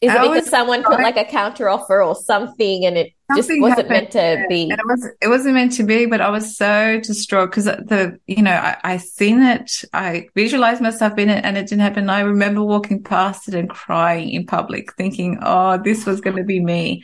[0.00, 3.88] Is it because someone put like a counter offer or something and it just wasn't
[3.88, 4.70] meant to be?
[4.70, 8.18] And it was it wasn't meant to be, but I was so distraught because the
[8.28, 12.08] you know I, I seen it, I visualized myself in it, and it didn't happen.
[12.10, 16.44] I remember walking past it and crying in public, thinking, "Oh, this was going to
[16.44, 17.02] be me."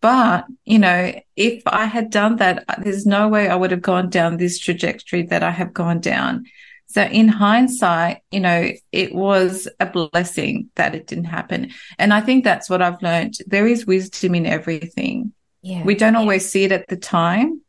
[0.00, 3.80] But you know, if I had done that, uh, there's no way I would have
[3.80, 6.46] gone down this trajectory that I have gone down.
[6.86, 11.72] So in hindsight, you know, it was a blessing that it didn't happen.
[11.98, 13.34] And I think that's what I've learned.
[13.46, 15.32] There is wisdom in everything.
[15.62, 15.82] Yeah.
[15.82, 17.62] We don't always see it at the time.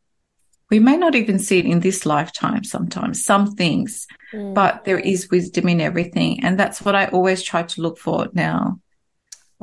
[0.70, 4.52] We may not even see it in this lifetime sometimes, some things, mm.
[4.52, 6.44] but there is wisdom in everything.
[6.44, 8.80] And that's what I always try to look for now.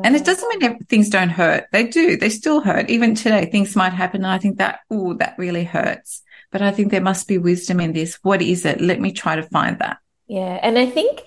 [0.04, 1.66] And it doesn't mean things don't hurt.
[1.72, 2.18] They do.
[2.18, 2.89] They still hurt.
[2.89, 4.24] Even today, things might happen.
[4.24, 6.24] And I think that, oh, that really hurts.
[6.54, 8.20] But I think there must be wisdom in this.
[8.22, 8.80] What is it?
[8.80, 9.98] Let me try to find that.
[10.28, 10.60] Yeah.
[10.62, 11.22] And I think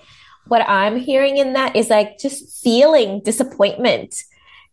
[0.47, 4.15] what I'm hearing in that is like just feeling disappointment.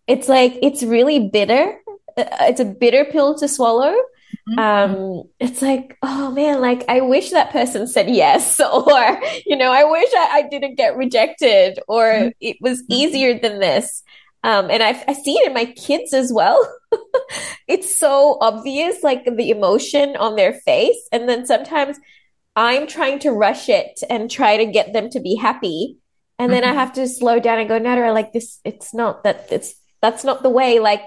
[0.06, 1.78] It's like, it's really bitter.
[2.16, 3.94] Uh, it's a bitter pill to swallow.
[4.48, 4.58] Mm-hmm.
[4.58, 9.72] Um, it's like, oh man, like I wish that person said yes, or you know,
[9.72, 12.28] I wish I, I didn't get rejected, or mm-hmm.
[12.40, 12.92] it was mm-hmm.
[12.92, 14.02] easier than this.
[14.44, 16.60] Um, and I, I see it in my kids as well.
[17.66, 21.08] it's so obvious, like the emotion on their face.
[21.10, 21.98] And then sometimes
[22.54, 25.96] I'm trying to rush it and try to get them to be happy.
[26.38, 26.54] And mm-hmm.
[26.54, 26.78] then I mm-hmm.
[26.78, 30.42] have to slow down and go, Nadhira, like this, it's not that, it's, that's not
[30.42, 30.78] the way.
[30.78, 31.02] Like,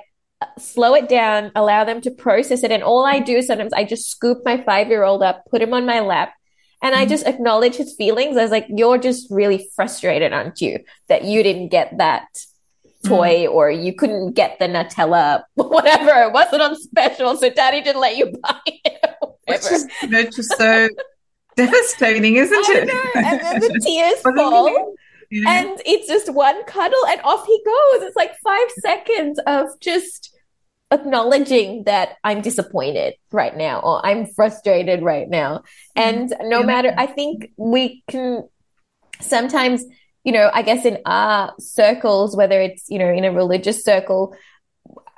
[0.57, 2.71] slow it down, allow them to process it.
[2.71, 5.75] And all I do sometimes, I just scoop my five year old up, put him
[5.75, 6.33] on my lap,
[6.81, 7.03] and mm-hmm.
[7.03, 8.35] I just acknowledge his feelings.
[8.35, 10.79] I was like, you're just really frustrated, aren't you?
[11.07, 12.25] That you didn't get that
[13.07, 13.51] toy mm.
[13.51, 16.23] or you couldn't get the Nutella, whatever.
[16.23, 19.05] It wasn't on special, so daddy didn't let you buy it.
[19.47, 19.87] It's just,
[20.35, 20.89] just so
[21.55, 22.87] devastating, isn't I it?
[22.87, 23.21] Know.
[23.21, 24.95] And then the tears fall.
[25.29, 25.49] Yeah.
[25.49, 28.03] And it's just one cuddle and off he goes.
[28.03, 30.37] It's like five seconds of just
[30.91, 35.63] acknowledging that I'm disappointed right now or I'm frustrated right now.
[35.95, 36.65] And no yeah.
[36.65, 38.47] matter, I think we can
[39.19, 39.83] sometimes
[40.27, 44.35] you know, I guess in our circles, whether it's, you know, in a religious circle,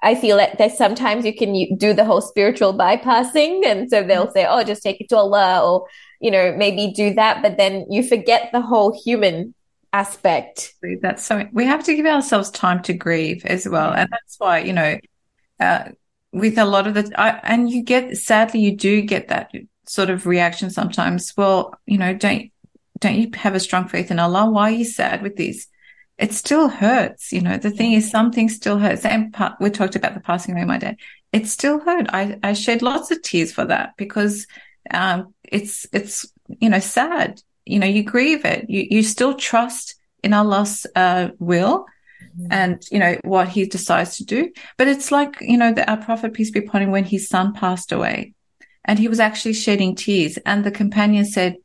[0.03, 3.65] I feel that there's sometimes you can do the whole spiritual bypassing.
[3.65, 5.87] And so they'll say, oh, just take it to Allah or,
[6.21, 7.41] you know, maybe do that.
[7.41, 9.55] But then you forget the whole human
[9.91, 10.75] aspect.
[11.01, 13.91] That's so, we have to give ourselves time to grieve as well.
[13.91, 14.99] And that's why, you know,
[15.59, 15.85] uh,
[16.31, 19.51] with a lot of the, I, and you get, sadly, you do get that
[19.87, 21.33] sort of reaction sometimes.
[21.35, 22.51] Well, you know, don't,
[22.99, 24.49] don't you have a strong faith in Allah?
[24.49, 25.67] Why are you sad with this?
[26.17, 27.31] It still hurts.
[27.31, 29.05] You know, the thing is something still hurts.
[29.05, 30.97] And we talked about the passing away of my dad.
[31.31, 32.07] It still hurt.
[32.09, 34.45] I, I shed lots of tears for that because,
[34.91, 36.25] um, it's, it's,
[36.59, 37.41] you know, sad.
[37.65, 38.69] You know, you grieve it.
[38.69, 41.85] You, you still trust in Allah's, uh, will
[42.37, 42.47] mm-hmm.
[42.51, 44.51] and, you know, what he decides to do.
[44.77, 47.53] But it's like, you know, the, our prophet, peace be upon him, when his son
[47.53, 48.33] passed away
[48.83, 51.57] and he was actually shedding tears and the companion said,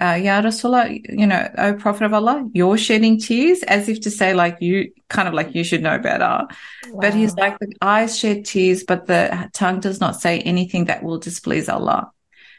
[0.00, 4.10] uh, Ya Rasulullah, you know, O Prophet of Allah, you're shedding tears as if to
[4.10, 6.24] say, like, you kind of like you should know better.
[6.24, 6.48] Wow.
[7.00, 11.02] But he's like, the eyes shed tears, but the tongue does not say anything that
[11.02, 12.10] will displease Allah.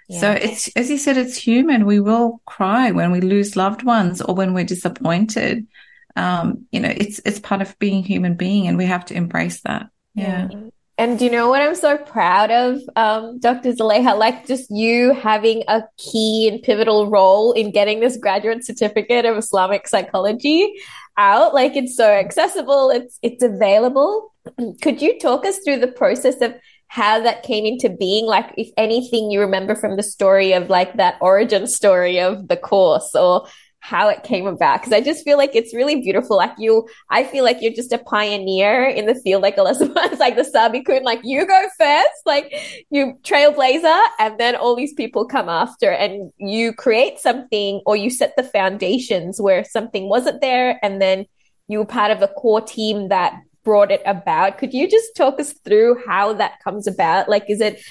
[0.09, 0.19] Yeah.
[0.19, 1.85] So it's, as you said, it's human.
[1.85, 5.67] We will cry when we lose loved ones or when we're disappointed.
[6.15, 9.61] Um, you know, it's, it's part of being human being and we have to embrace
[9.61, 9.87] that.
[10.15, 10.47] Yeah.
[10.49, 10.69] yeah.
[10.99, 13.71] And you know what I'm so proud of, um, Dr.
[13.73, 14.17] Zuleyha?
[14.17, 19.37] Like just you having a key and pivotal role in getting this graduate certificate of
[19.37, 20.73] Islamic psychology
[21.15, 21.53] out.
[21.53, 24.33] Like it's so accessible, it's it's available.
[24.81, 26.55] Could you talk us through the process of
[26.87, 28.25] how that came into being?
[28.25, 32.57] Like, if anything you remember from the story of like that origin story of the
[32.57, 33.47] course, or
[33.79, 36.37] how it came about because I just feel like it's really beautiful.
[36.37, 40.19] Like you, I feel like you're just a pioneer in the field, like Elizabeth, it's
[40.19, 42.53] like the Sabikun, like you go first, like
[42.89, 48.09] you trailblazer, and then all these people come after, and you create something or you
[48.09, 51.25] set the foundations where something wasn't there, and then
[51.67, 54.57] you were part of a core team that brought it about.
[54.57, 57.27] Could you just talk us through how that comes about?
[57.27, 57.81] Like, is it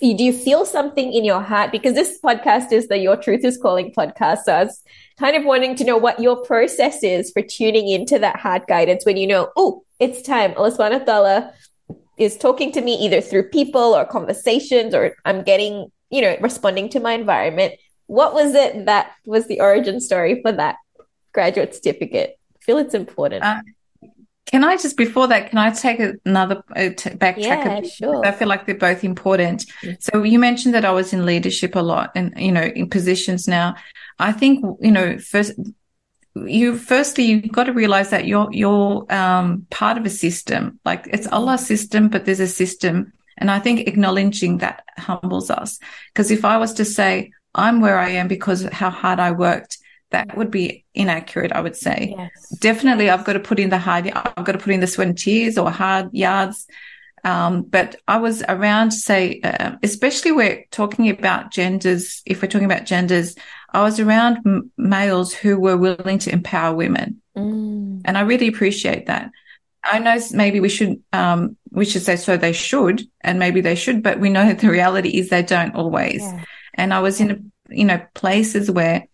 [0.00, 1.72] do you feel something in your heart?
[1.72, 4.44] Because this podcast is the Your Truth is Calling podcast.
[4.44, 4.82] So I was
[5.18, 9.04] kind of wanting to know what your process is for tuning into that heart guidance
[9.04, 10.54] when you know, oh, it's time.
[10.56, 11.52] Allah
[12.16, 16.88] is talking to me either through people or conversations or I'm getting, you know, responding
[16.90, 17.74] to my environment.
[18.06, 20.76] What was it that was the origin story for that
[21.32, 22.38] graduate certificate?
[22.56, 23.44] I feel it's important.
[23.44, 23.62] Uh,
[24.50, 25.50] can I just before that?
[25.50, 27.36] Can I take another uh, t- backtrack?
[27.36, 28.26] Yeah, sure.
[28.26, 29.66] I feel like they're both important.
[29.82, 29.92] Mm-hmm.
[30.00, 33.46] So you mentioned that I was in leadership a lot, and you know, in positions
[33.46, 33.76] now.
[34.18, 35.52] I think you know, first
[36.34, 40.80] you firstly you've got to realize that you're you're um, part of a system.
[40.84, 41.34] Like it's mm-hmm.
[41.34, 45.78] Allah's system, but there's a system, and I think acknowledging that humbles us.
[46.14, 49.32] Because if I was to say I'm where I am because of how hard I
[49.32, 49.78] worked
[50.10, 52.14] that would be inaccurate, I would say.
[52.16, 52.58] Yes.
[52.58, 55.08] Definitely, I've got to put in the hard, I've got to put in the sweat
[55.08, 56.66] and tears or hard yards.
[57.24, 62.70] Um, but I was around, say, uh, especially we're talking about genders, if we're talking
[62.70, 63.34] about genders,
[63.70, 67.20] I was around m- males who were willing to empower women.
[67.36, 68.02] Mm.
[68.04, 69.30] And I really appreciate that.
[69.84, 73.74] I know maybe we should, um, we should say so they should, and maybe they
[73.74, 76.22] should, but we know that the reality is they don't always.
[76.22, 76.44] Yeah.
[76.74, 79.06] And I was in, a, you know, places where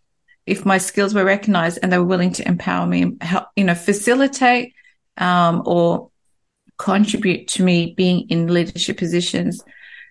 [0.47, 3.75] if my skills were recognized and they were willing to empower me help, you know,
[3.75, 4.75] facilitate
[5.17, 6.11] um, or
[6.77, 9.63] contribute to me being in leadership positions,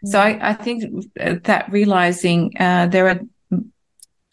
[0.06, 0.84] So I, I think
[1.16, 3.20] that realizing uh, there are,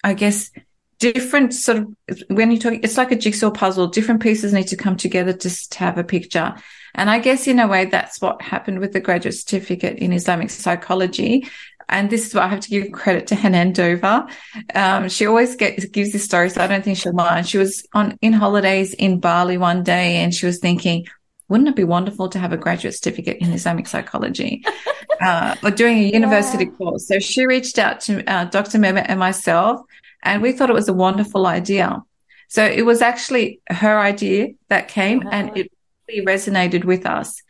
[0.02, 0.50] I guess,
[0.98, 1.86] different sort of
[2.28, 3.86] when you talk, it's like a jigsaw puzzle.
[3.86, 6.54] Different pieces need to come together just to have a picture.
[6.94, 10.50] And I guess in a way, that's what happened with the graduate certificate in Islamic
[10.50, 11.48] psychology.
[11.90, 14.26] And this is what I have to give credit to Hanan Dover.
[14.74, 17.48] Um, she always gets, gives this story, so I don't think she'll mind.
[17.48, 21.06] She was on in holidays in Bali one day, and she was thinking,
[21.48, 24.64] wouldn't it be wonderful to have a graduate certificate in Islamic psychology
[25.20, 26.70] uh, or doing a university yeah.
[26.70, 27.08] course?
[27.08, 28.78] So she reached out to uh, Dr.
[28.78, 29.80] Mehmet and myself,
[30.22, 32.02] and we thought it was a wonderful idea.
[32.48, 35.30] So it was actually her idea that came, wow.
[35.32, 35.72] and it
[36.08, 37.42] really resonated with us.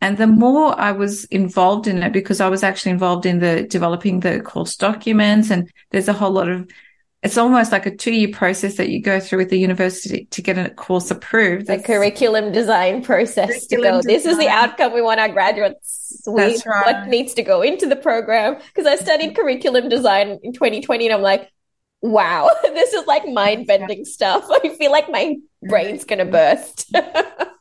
[0.00, 3.62] And the more I was involved in it, because I was actually involved in the
[3.62, 6.68] developing the course documents, and there's a whole lot of
[7.22, 10.42] it's almost like a two year process that you go through with the university to
[10.42, 11.66] get a course approved.
[11.66, 14.12] The curriculum design process curriculum to go.
[14.12, 16.22] This is the outcome we want our graduates.
[16.26, 16.60] We, right.
[16.64, 18.58] What needs to go into the program?
[18.68, 21.50] Because I studied curriculum design in 2020 and I'm like,
[22.00, 24.46] wow, this is like mind bending stuff.
[24.64, 26.94] I feel like my brain's going to burst.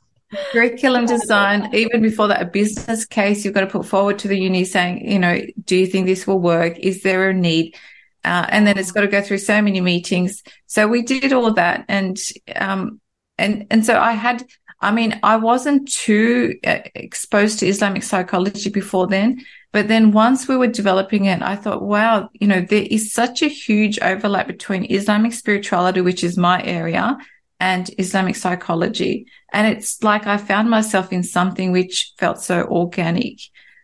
[0.52, 4.38] curriculum design, even before that, a business case you've got to put forward to the
[4.38, 6.78] uni saying, you know, do you think this will work?
[6.80, 7.76] Is there a need?
[8.24, 10.42] Uh, and then it's got to go through so many meetings.
[10.66, 11.86] So we did all that.
[11.88, 12.20] And,
[12.56, 13.00] um,
[13.38, 14.44] and, and so I had,
[14.82, 19.42] I mean, I wasn't too uh, exposed to Islamic psychology before then.
[19.72, 23.42] But then once we were developing it, I thought, wow, you know, there is such
[23.42, 27.18] a huge overlap between Islamic spirituality, which is my area,
[27.60, 29.28] and Islamic psychology.
[29.54, 33.40] And it's like I found myself in something which felt so organic.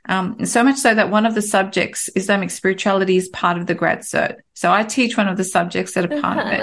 [0.09, 3.75] Um, so much so that one of the subjects, Islamic spirituality, is part of the
[3.75, 4.37] grad cert.
[4.53, 6.59] So I teach one of the subjects that are part of it.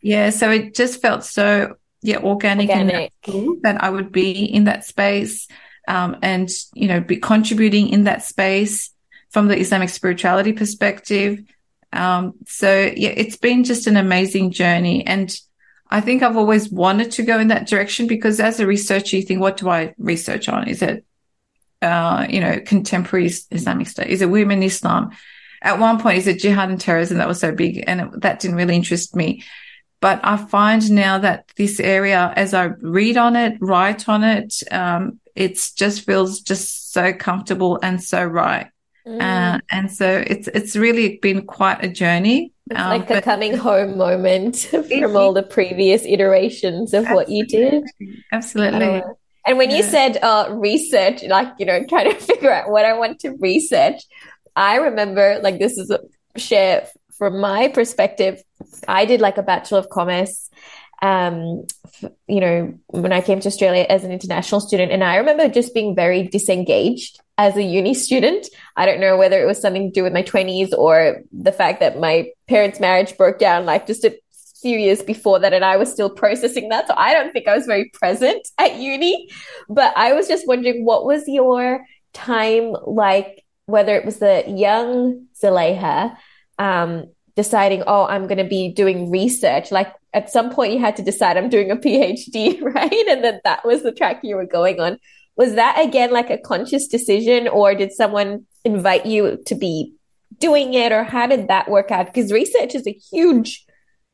[0.00, 0.30] Yeah.
[0.30, 3.12] So it just felt so, yeah, organic, organic.
[3.26, 5.46] and that I would be in that space,
[5.86, 8.90] um, and, you know, be contributing in that space
[9.30, 11.40] from the Islamic spirituality perspective.
[11.92, 15.06] Um, so yeah, it's been just an amazing journey.
[15.06, 15.34] And
[15.90, 19.22] I think I've always wanted to go in that direction because as a researcher, you
[19.22, 20.68] think, what do I research on?
[20.68, 21.04] Is it
[21.82, 24.08] uh, you know, contemporary Islamic State?
[24.08, 25.10] Is it women Islam?
[25.62, 27.18] At one point, is it jihad and terrorism?
[27.18, 29.44] That was so big and it, that didn't really interest me.
[30.00, 34.62] But I find now that this area, as I read on it, write on it,
[34.70, 38.68] um, it just feels just so comfortable and so right.
[39.06, 39.20] Mm.
[39.20, 42.52] Uh, and so it's, it's really been quite a journey.
[42.70, 47.46] It's um, like a coming home moment from all the previous iterations of what you
[47.46, 47.84] did.
[48.32, 49.02] Absolutely.
[49.46, 49.76] And when yeah.
[49.76, 53.30] you said uh, research, like, you know, trying to figure out what I want to
[53.40, 54.02] research,
[54.54, 56.00] I remember like this is a
[56.38, 58.42] share from my perspective.
[58.86, 60.50] I did like a Bachelor of Commerce,
[61.00, 61.64] um,
[62.02, 64.92] f- you know, when I came to Australia as an international student.
[64.92, 68.48] And I remember just being very disengaged as a uni student.
[68.76, 71.80] I don't know whether it was something to do with my 20s or the fact
[71.80, 74.18] that my parents' marriage broke down like just a
[74.60, 76.88] few years before that and I was still processing that.
[76.88, 79.28] So I don't think I was very present at uni.
[79.68, 85.28] But I was just wondering what was your time like, whether it was the young
[85.40, 86.16] Zuleyha
[86.58, 87.04] um,
[87.36, 89.70] deciding, oh, I'm going to be doing research.
[89.70, 93.06] Like at some point you had to decide I'm doing a PhD, right?
[93.08, 94.98] And then that was the track you were going on.
[95.38, 99.94] Was that again like a conscious decision or did someone invite you to be
[100.38, 102.06] doing it or how did that work out?
[102.06, 103.64] Because research is a huge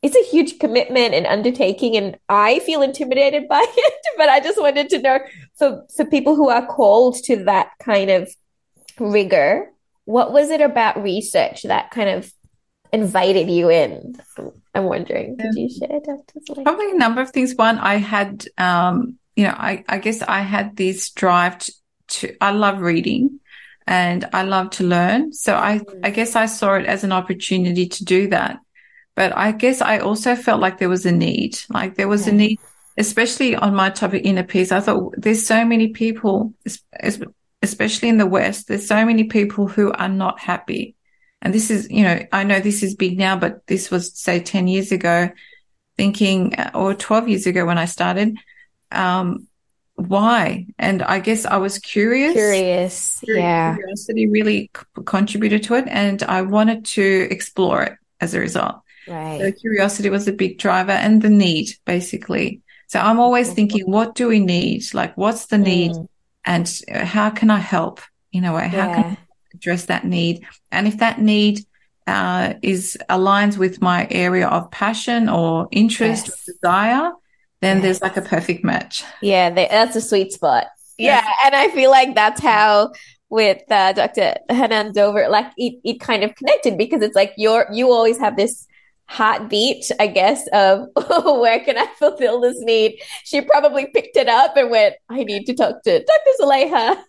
[0.05, 4.61] it's a huge commitment and undertaking and i feel intimidated by it but i just
[4.61, 5.19] wanted to know
[5.57, 8.31] for for people who are called to that kind of
[9.01, 9.73] rigor
[10.05, 12.31] what was it about research that kind of
[12.93, 14.15] invited you in
[14.75, 16.63] i'm wondering could you share Dr.
[16.63, 20.41] probably a number of things one i had um you know i i guess i
[20.41, 21.73] had this drive to,
[22.09, 23.41] to i love reading
[23.87, 26.01] and i love to learn so i mm.
[26.03, 28.59] i guess i saw it as an opportunity to do that
[29.15, 32.31] but I guess I also felt like there was a need, like there was okay.
[32.31, 32.61] a need,
[32.99, 34.73] especially on my topic inner peace.
[34.73, 36.53] I thought there's so many people,
[37.63, 40.97] especially in the West, there's so many people who are not happy.
[41.41, 44.41] And this is, you know, I know this is big now, but this was say
[44.41, 45.31] 10 years ago
[45.97, 48.37] thinking or 12 years ago when I started.
[48.95, 49.47] Um,
[49.97, 50.67] why?
[50.79, 52.33] And I guess I was curious.
[52.33, 53.21] Curious.
[53.27, 53.77] Yeah.
[53.77, 55.85] Curiosity really c- contributed to it.
[55.89, 58.77] And I wanted to explore it as a result.
[59.07, 59.41] Right.
[59.41, 62.63] So curiosity was a big driver and the need, basically.
[62.89, 64.83] So I'm always thinking, what do we need?
[64.95, 65.93] Like, what's the need?
[65.93, 66.09] Mm.
[66.45, 68.01] And how can I help?
[68.33, 68.95] You know, how yeah.
[68.95, 69.19] can I
[69.55, 70.47] address that need?
[70.73, 71.65] And if that need
[72.07, 76.49] uh, is aligns with my area of passion or interest yes.
[76.49, 77.13] or desire,
[77.65, 77.83] then yes.
[77.83, 79.05] there's like a perfect match.
[79.23, 80.67] Yeah, that's a sweet spot.
[80.99, 81.25] Yes.
[81.25, 81.33] Yeah.
[81.47, 82.93] And I feel like that's how
[83.31, 84.35] with uh, Dr.
[84.49, 88.37] Hanan Dover, like it, it kind of connected because it's like you're you always have
[88.37, 88.67] this
[89.07, 93.01] heartbeat, I guess, of oh, where can I fulfill this need?
[93.25, 96.31] She probably picked it up and went, I need to talk to Dr.
[96.41, 97.03] Zuleyha,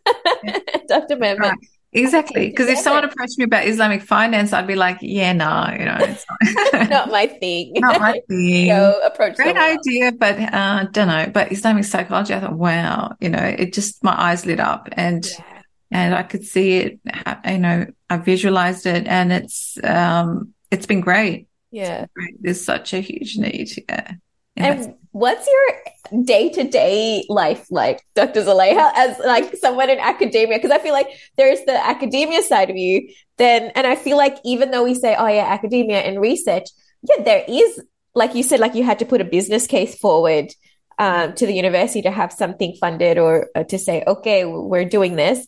[0.87, 1.17] Dr.
[1.17, 1.39] Mehmet.
[1.39, 1.57] Right.
[1.95, 2.49] Exactly.
[2.49, 5.97] Because if someone approached me about Islamic finance, I'd be like, yeah, no, you know,
[5.99, 6.25] it's
[6.73, 7.71] not, not my thing.
[7.75, 8.67] Not my thing.
[8.67, 11.31] Go approach Great idea, but uh, don't know.
[11.33, 15.25] But Islamic psychology, I thought, wow, you know, it just, my eyes lit up and,
[15.25, 15.61] yeah.
[15.91, 16.99] and I could see it,
[17.47, 21.47] you know, I visualized it and it's, um, it's been great.
[21.71, 22.07] Yeah.
[22.41, 23.69] There's such a huge need.
[23.87, 24.11] Yeah.
[24.57, 25.77] And what's your
[26.23, 28.43] day to day life like, Dr.
[28.43, 30.57] Zuleyha, as like someone in academia?
[30.57, 34.37] Because I feel like there's the academia side of you, then, and I feel like
[34.43, 36.67] even though we say, oh yeah, academia and research,
[37.03, 37.81] yeah, there is,
[38.13, 40.51] like you said, like you had to put a business case forward
[40.97, 45.15] um, to the university to have something funded or, or to say, okay, we're doing
[45.15, 45.45] this.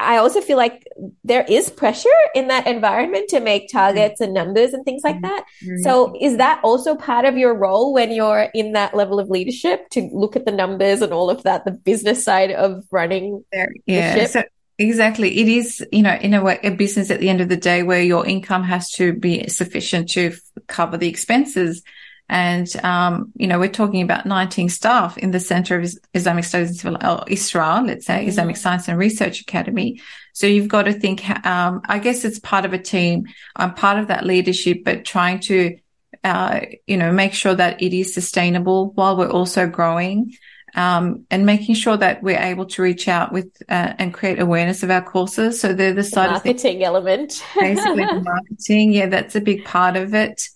[0.00, 0.86] I also feel like
[1.22, 5.26] there is pressure in that environment to make targets and numbers and things like mm-hmm.
[5.26, 5.44] that.
[5.64, 5.82] Mm-hmm.
[5.82, 9.88] So, is that also part of your role when you're in that level of leadership
[9.90, 13.44] to look at the numbers and all of that, the business side of running?
[13.86, 14.26] Yeah.
[14.26, 14.42] So,
[14.78, 15.38] exactly.
[15.38, 17.84] It is, you know, in a way, a business at the end of the day
[17.84, 21.82] where your income has to be sufficient to f- cover the expenses.
[22.28, 26.84] And, um, you know, we're talking about 19 staff in the Center of Islamic Studies
[26.84, 28.28] or ISRA, let's say, mm-hmm.
[28.28, 30.00] Islamic Science and Research Academy.
[30.32, 33.26] So you've got to think, um, I guess it's part of a team.
[33.54, 35.76] I'm part of that leadership, but trying to,
[36.24, 40.32] uh, you know, make sure that it is sustainable while we're also growing.
[40.76, 44.82] Um, and making sure that we're able to reach out with uh, and create awareness
[44.82, 45.60] of our courses.
[45.60, 48.92] So they're the side of the marketing of element, basically the marketing.
[48.92, 50.48] Yeah, that's a big part of it.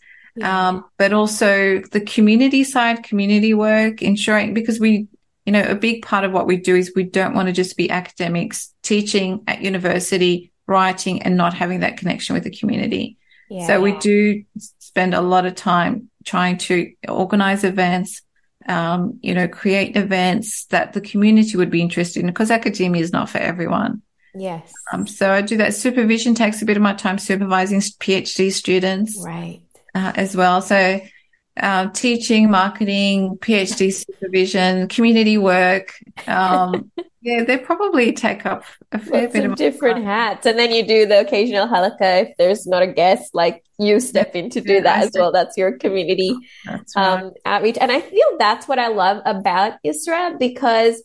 [0.43, 5.09] Um, but also the community side, community work, ensuring because we,
[5.47, 7.77] you know, a big part of what we do is we don't want to just
[7.77, 13.17] be academics teaching at university, writing and not having that connection with the community.
[13.51, 13.67] Yeah.
[13.67, 14.45] So we do
[14.79, 18.21] spend a lot of time trying to organize events,
[18.69, 23.13] um, you know, create events that the community would be interested in because academia is
[23.13, 24.03] not for everyone.
[24.35, 24.71] Yes.
[24.93, 25.75] Um, so I do that.
[25.75, 29.19] Supervision takes a bit of my time supervising PhD students.
[29.25, 29.63] Right
[29.95, 30.63] uh, as well.
[30.63, 31.01] So,
[31.59, 35.93] uh, teaching, marketing, PhD supervision, community work.
[36.27, 40.47] Um, yeah, they probably take up a fair Lots bit of, different hats.
[40.47, 44.37] And then you do the occasional halaqa if there's not a guest, like you step
[44.37, 45.33] in to do yeah, that as well.
[45.33, 47.23] That's your community that's right.
[47.23, 47.79] um, outreach.
[47.81, 51.03] And I feel that's what I love about ISRA because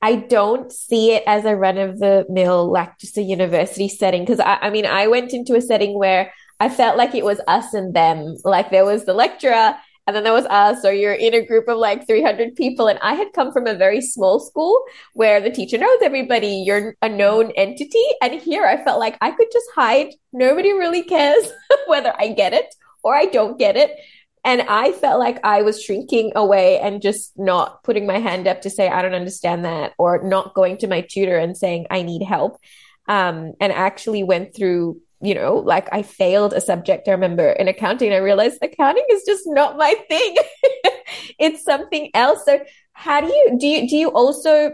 [0.00, 4.22] I don't see it as a run of the mill, like just a university setting.
[4.22, 7.40] Because I, I mean, I went into a setting where I felt like it was
[7.46, 8.36] us and them.
[8.44, 9.74] Like there was the lecturer
[10.06, 12.86] and then there was us, or you're in a group of like 300 people.
[12.86, 14.80] And I had come from a very small school
[15.14, 18.04] where the teacher knows everybody, you're a known entity.
[18.22, 20.14] And here I felt like I could just hide.
[20.32, 21.50] Nobody really cares
[21.88, 23.96] whether I get it or I don't get it.
[24.44, 28.62] And I felt like I was shrinking away and just not putting my hand up
[28.62, 32.02] to say, I don't understand that, or not going to my tutor and saying, I
[32.02, 32.60] need help.
[33.08, 37.08] Um, and actually went through you know, like I failed a subject.
[37.08, 40.36] I remember in accounting, I realized accounting is just not my thing.
[41.38, 42.44] it's something else.
[42.44, 42.60] So
[42.92, 44.72] how do you do you do you also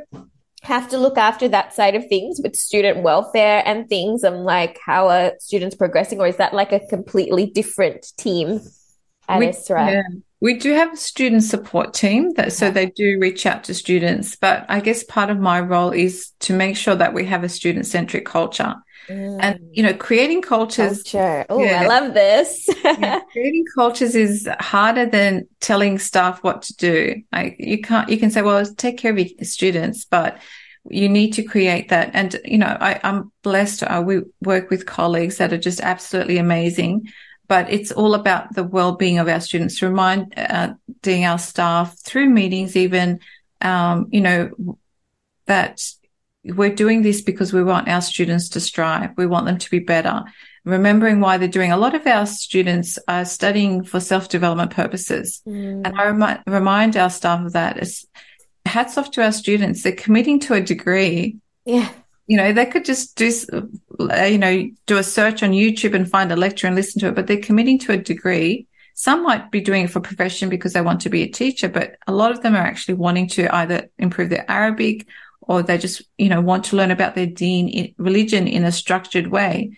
[0.63, 4.79] have to look after that side of things with student welfare and things and like
[4.85, 8.61] how are students progressing or is that like a completely different team
[9.29, 9.47] at we,
[9.93, 10.03] Yeah.
[10.41, 14.35] We do have a student support team that so they do reach out to students,
[14.35, 17.49] but I guess part of my role is to make sure that we have a
[17.49, 18.75] student centric culture.
[19.09, 19.39] Mm.
[19.41, 21.03] And you know, creating cultures.
[21.03, 21.45] Culture.
[21.51, 22.69] Oh, yeah, I love this.
[22.85, 27.23] yeah, creating cultures is harder than telling staff what to do.
[27.33, 28.09] Like you can't.
[28.09, 30.39] You can say, "Well, take care of your students," but
[30.89, 32.11] you need to create that.
[32.15, 33.83] And you know, I, am blessed.
[33.83, 37.09] Uh, we work with colleagues that are just absolutely amazing.
[37.49, 39.83] But it's all about the well-being of our students.
[39.83, 40.75] Reminding uh,
[41.07, 43.21] our staff through meetings, even
[43.61, 44.79] um, you know,
[45.47, 45.83] that
[46.45, 49.11] we're doing this because we want our students to strive.
[49.17, 50.25] We want them to be better.
[50.65, 51.73] Remembering why they're doing.
[51.73, 55.43] A lot of our students are studying for self-development purposes.
[55.47, 55.83] Mm.
[55.85, 57.79] And I remind, remind our staff of that.
[57.79, 58.07] It's
[58.65, 59.83] hats off to our students.
[59.83, 61.39] They're committing to a degree.
[61.65, 61.91] Yeah.
[62.29, 63.33] You know, they could just do,
[63.99, 67.17] you know, do a search on YouTube and find a lecture and listen to it,
[67.17, 68.69] but they're committing to a degree.
[68.95, 71.97] Some might be doing it for profession because they want to be a teacher, but
[72.07, 75.09] a lot of them are actually wanting to either improve their Arabic
[75.43, 79.27] or they just, you know, want to learn about their deen, religion in a structured
[79.27, 79.77] way.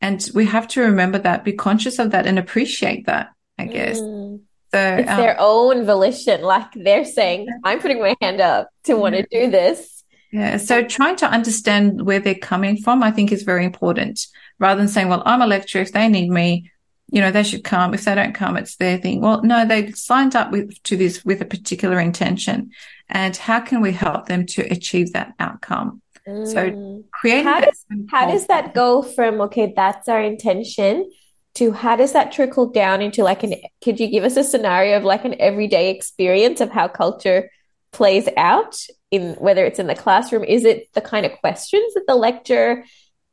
[0.00, 3.98] And we have to remember that, be conscious of that and appreciate that, I guess.
[3.98, 4.40] Mm.
[4.72, 6.42] So it's um, their own volition.
[6.42, 10.04] Like they're saying, I'm putting my hand up to want to do this.
[10.32, 10.56] Yeah.
[10.56, 14.26] So trying to understand where they're coming from, I think is very important
[14.58, 15.82] rather than saying, well, I'm a lecturer.
[15.82, 16.72] If they need me,
[17.10, 17.94] you know, they should come.
[17.94, 19.20] If they don't come, it's their thing.
[19.20, 22.70] Well, no, they signed up with, to this with a particular intention.
[23.08, 26.00] And how can we help them to achieve that outcome?
[26.26, 26.46] Mm.
[26.46, 31.10] So creating how does, how does that go from, okay, that's our intention
[31.54, 34.96] to how does that trickle down into like an, could you give us a scenario
[34.96, 37.50] of like an everyday experience of how culture
[37.92, 38.76] plays out
[39.10, 40.42] in whether it's in the classroom?
[40.42, 42.84] Is it the kind of questions that the lecturer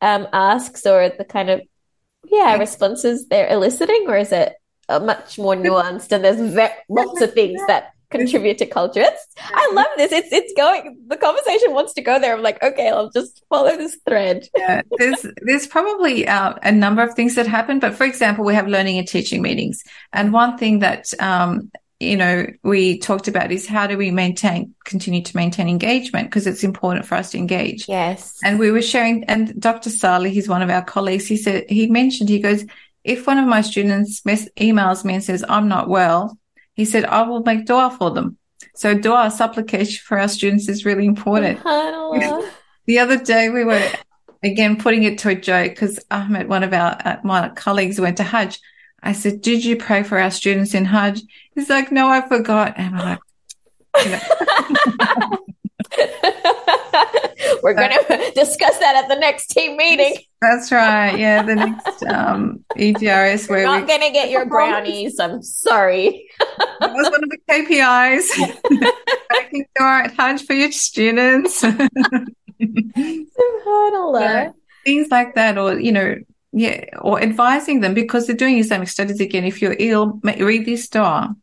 [0.02, 1.62] um, asks or the kind of
[2.26, 4.56] yeah responses they're eliciting, or is it
[4.90, 9.00] much more nuanced and there's ve- lots of things that contribute to culture.
[9.02, 10.12] It's, I love this.
[10.12, 10.98] It's it's going.
[11.08, 12.36] The conversation wants to go there.
[12.36, 14.48] I'm like, okay, I'll just follow this thread.
[14.56, 18.54] yeah, there's there's probably uh, a number of things that happen, but for example, we
[18.54, 23.52] have learning and teaching meetings, and one thing that um, you know, we talked about
[23.52, 27.38] is how do we maintain, continue to maintain engagement because it's important for us to
[27.38, 27.88] engage.
[27.88, 28.40] Yes.
[28.44, 29.92] And we were sharing, and Dr.
[29.92, 31.28] Sali, he's one of our colleagues.
[31.28, 32.66] He said, he mentioned, he goes,
[33.04, 36.38] if one of my students mes- emails me and says, I'm not well,
[36.74, 38.38] he said, I will make dua for them.
[38.74, 41.64] So dua, supplication for our students is really important.
[42.86, 43.88] the other day we were
[44.44, 48.18] again putting it to a joke because Ahmed, one of our, uh, my colleagues went
[48.18, 48.60] to Hajj
[49.04, 51.22] I said, Did you pray for our students in Hajj?
[51.56, 52.76] He's like, No, I forgot.
[52.78, 53.20] And I'm like.
[57.64, 60.16] We're going to discuss that at the next team meeting.
[60.42, 61.18] That's right.
[61.18, 63.50] Yeah, the next um, EGRS.
[63.50, 65.20] We're not going to get your brownies.
[65.20, 66.30] I'm sorry.
[66.80, 68.28] that was one of the KPIs.
[69.32, 71.62] Making sure at Hajj for your students.
[73.72, 74.54] SubhanAllah.
[74.84, 76.16] Things like that, or, you know,
[76.54, 79.46] yeah, or advising them because they're doing Islamic studies again.
[79.46, 81.36] If you're ill, read this dua.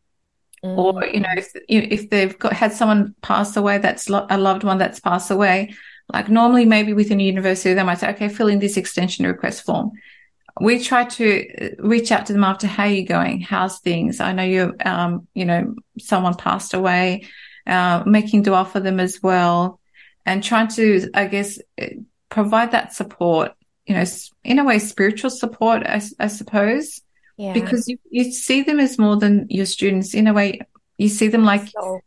[0.63, 0.77] Mm.
[0.77, 4.63] Or you know, if if they've got had someone pass away, that's lo- a loved
[4.63, 5.73] one that's passed away.
[6.11, 9.63] Like normally, maybe within a university, they might say, "Okay, fill in this extension request
[9.63, 9.91] form."
[10.61, 13.41] We try to uh, reach out to them after, "How are you going?
[13.41, 17.27] How's things?" I know you, um, you know, someone passed away.
[17.65, 19.79] Uh, making dua for them as well,
[20.25, 21.85] and trying to, I guess, uh,
[22.27, 23.53] provide that support
[23.89, 24.03] you know,
[24.43, 27.01] in a way, spiritual support, I, I suppose.
[27.37, 27.53] Yeah.
[27.53, 30.13] Because you, you see them as more than your students.
[30.13, 30.61] In a way,
[30.99, 32.01] you see them like soul.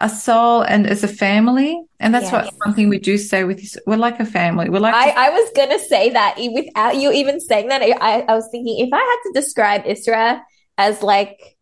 [0.00, 1.78] a soul and as a family.
[2.00, 2.32] And that's yes.
[2.32, 3.76] what one thing we do say with this.
[3.86, 4.70] We're like a family.
[4.70, 4.94] We're like.
[4.94, 7.82] I, I was going to say that without you even saying that.
[7.82, 10.40] I, I was thinking if I had to describe ISRA
[10.78, 11.58] as like,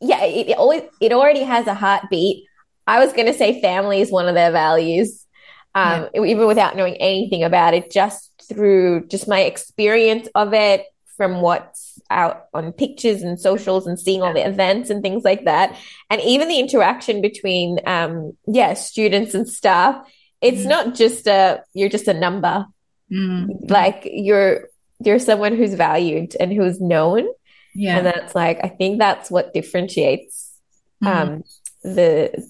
[0.00, 2.46] yeah, it, it always, it already has a heartbeat.
[2.86, 5.26] I was going to say family is one of their values.
[5.74, 6.24] Um, yeah.
[6.24, 10.86] even without knowing anything about it, just through just my experience of it
[11.16, 15.44] from what's out on pictures and socials and seeing all the events and things like
[15.46, 15.76] that.
[16.10, 20.06] And even the interaction between, um, yeah, students and staff.
[20.42, 20.68] It's mm.
[20.68, 22.66] not just a, you're just a number.
[23.10, 23.70] Mm.
[23.70, 24.68] Like you're,
[25.04, 27.26] you're someone who's valued and who's known.
[27.74, 27.96] Yeah.
[27.98, 30.52] And that's like, I think that's what differentiates,
[31.02, 31.08] mm.
[31.08, 31.44] um,
[31.82, 32.46] the,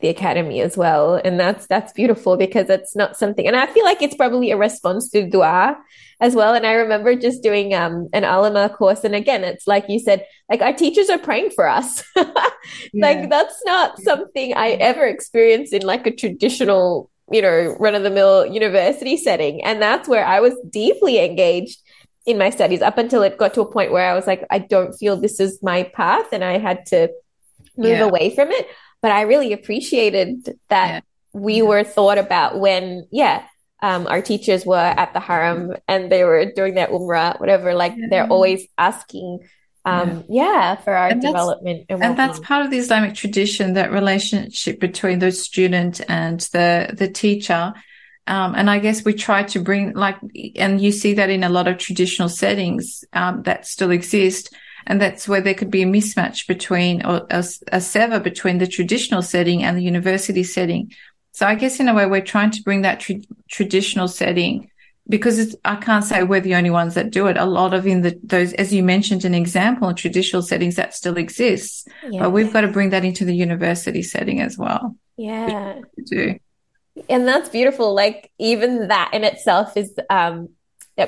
[0.00, 1.20] the academy as well.
[1.24, 4.56] And that's that's beautiful because it's not something and i feel like it's probably a
[4.56, 5.78] response to dua
[6.20, 6.54] as well.
[6.54, 9.04] And i remember just doing um, an alama course.
[9.04, 12.02] And again it's like you said like our teachers are praying for us.
[12.92, 18.02] Like that's not something i ever experienced in like a traditional you know run of
[18.02, 19.64] the mill university setting.
[19.64, 21.80] And that's where i was deeply engaged
[22.26, 24.58] in my studies up until it got to a point where i was like i
[24.58, 27.08] don't feel this is my path and i had to
[27.76, 28.04] move yeah.
[28.04, 28.68] away from it
[29.02, 31.00] but I really appreciated that yeah.
[31.32, 31.62] we yeah.
[31.62, 33.44] were thought about when, yeah,
[33.82, 37.74] um, our teachers were at the haram and they were doing their umrah, whatever.
[37.74, 38.06] Like yeah.
[38.10, 39.40] they're always asking,
[39.86, 41.86] um, yeah, for our and development.
[41.88, 46.94] And, and that's part of the Islamic tradition, that relationship between the student and the
[46.94, 47.72] the teacher.
[48.26, 50.16] Um, and I guess we try to bring like,
[50.56, 54.54] and you see that in a lot of traditional settings um, that still exist
[54.86, 58.66] and that's where there could be a mismatch between or a, a sever between the
[58.66, 60.92] traditional setting and the university setting.
[61.32, 63.16] So I guess in a way, we're trying to bring that tra-
[63.48, 64.70] traditional setting
[65.08, 67.36] because I can't say we're the only ones that do it.
[67.36, 70.94] A lot of in the those, as you mentioned, an example in traditional settings that
[70.94, 72.20] still exists, yeah.
[72.20, 74.96] but we've got to bring that into the university setting as well.
[75.16, 76.38] Yeah, do.
[77.08, 77.94] And that's beautiful.
[77.94, 80.50] Like even that in itself is um,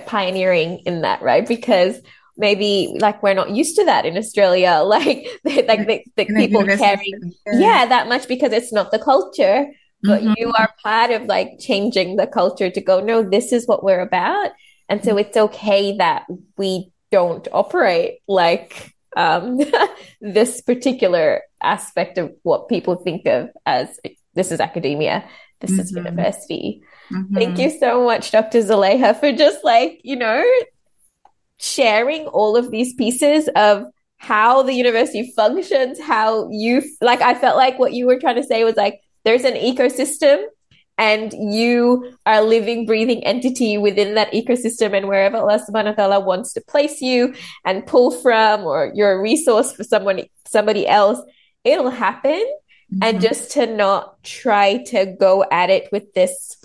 [0.07, 1.47] pioneering in that, right?
[1.47, 2.01] Because
[2.37, 7.33] maybe like we're not used to that in Australia, like like the, the people caring,
[7.53, 9.67] yeah, that much because it's not the culture.
[10.05, 10.35] But mm-hmm.
[10.37, 14.01] you are part of like changing the culture to go, no, this is what we're
[14.01, 14.51] about,
[14.89, 16.27] and so it's okay that
[16.57, 19.61] we don't operate like um,
[20.21, 24.01] this particular aspect of what people think of as
[24.35, 25.25] this is academia
[25.63, 25.97] this mm-hmm.
[25.97, 26.83] university.
[27.11, 27.35] Mm-hmm.
[27.35, 28.59] Thank you so much, Dr.
[28.59, 30.45] Zuleyha, for just like, you know,
[31.63, 33.87] sharing all of these pieces of
[34.17, 38.43] how the university functions, how you like I felt like what you were trying to
[38.43, 40.43] say was like there's an ecosystem
[40.99, 46.05] and you are a living, breathing entity within that ecosystem and wherever Allah subhanahu wa
[46.05, 47.35] ta'ala wants to place you
[47.65, 51.21] and pull from or you're a resource for someone somebody else,
[51.65, 52.45] it'll happen.
[52.93, 52.99] Mm-hmm.
[53.03, 56.57] And just to not try to go at it with this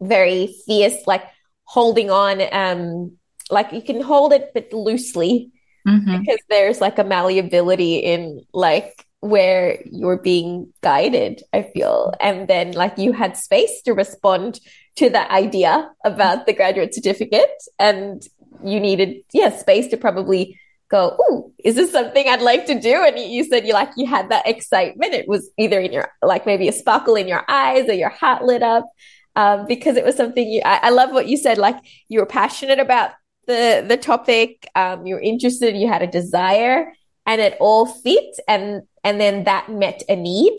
[0.00, 1.24] very fierce, like
[1.64, 3.16] holding on, um,
[3.50, 5.50] like you can hold it but loosely
[5.86, 6.18] mm-hmm.
[6.18, 12.14] because there's like a malleability in like where you're being guided, I feel.
[12.20, 14.60] And then like you had space to respond
[14.96, 18.22] to that idea about the graduate certificate and
[18.64, 20.58] you needed, yeah, space to probably
[20.90, 22.94] go, oh, is this something I'd like to do?
[22.94, 25.14] And you said you like, you had that excitement.
[25.14, 28.42] It was either in your, like maybe a sparkle in your eyes or your heart
[28.42, 28.90] lit up.
[29.36, 31.76] Um, because it was something you, I, I love what you said, like
[32.08, 33.12] you were passionate about
[33.50, 36.92] the, the topic, um, you were interested, you had a desire
[37.26, 38.36] and it all fit.
[38.48, 40.58] And and then that met a need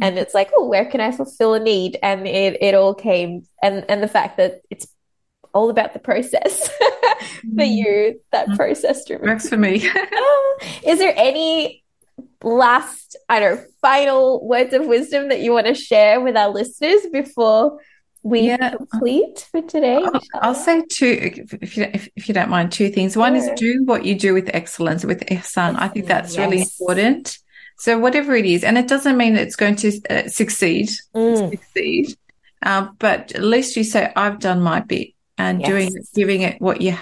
[0.00, 3.46] and it's like oh where can i fulfill a need and it, it all came
[3.62, 4.86] and and the fact that it's
[5.54, 6.84] all about the process for
[7.46, 7.60] mm-hmm.
[7.60, 8.56] you that mm-hmm.
[8.56, 9.76] process driven works for me
[10.86, 11.82] is there any
[12.42, 16.50] last i don't know final words of wisdom that you want to share with our
[16.50, 17.78] listeners before
[18.26, 18.74] we yeah.
[18.90, 20.02] complete for today?
[20.02, 23.16] I'll, I'll, say two, if you, if, if, you don't mind, two things.
[23.16, 23.52] One sure.
[23.52, 25.76] is do what you do with excellence, with ihsan.
[25.78, 26.38] I think that's yes.
[26.38, 27.38] really important.
[27.78, 31.50] So whatever it is, and it doesn't mean it's going to uh, succeed, mm.
[31.50, 32.16] succeed,
[32.62, 35.68] uh, but at least you say, I've done my bit and yes.
[35.68, 36.96] doing, giving it what you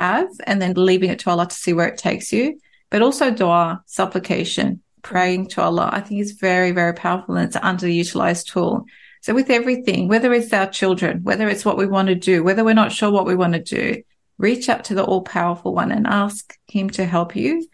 [0.00, 2.60] have and then leaving it to Allah to see where it takes you.
[2.90, 7.56] But also dua, supplication, praying to Allah, I think is very, very powerful and it's
[7.56, 8.86] an underutilized tool.
[9.22, 12.64] So with everything, whether it's our children, whether it's what we want to do, whether
[12.64, 14.02] we're not sure what we want to do,
[14.38, 17.66] reach out to the all powerful one and ask him to help you.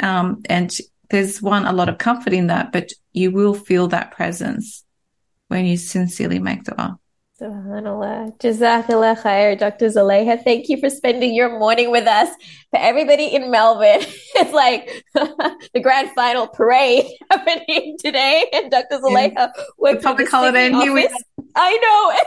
[0.00, 0.74] Um, and
[1.10, 4.84] there's one, a lot of comfort in that, but you will feel that presence
[5.48, 6.98] when you sincerely make dua.
[7.40, 8.38] SubhanAllah.
[8.38, 9.86] Jazakallah khair, Dr.
[9.86, 10.42] Zuleyha.
[10.42, 12.28] Thank you for spending your morning with us.
[12.70, 14.06] For everybody in Melbourne,
[14.36, 18.44] it's like the grand final parade happening today.
[18.52, 18.98] And Dr.
[18.98, 19.48] Zuleyha yeah.
[19.78, 21.08] worked public holiday here we
[21.56, 22.22] I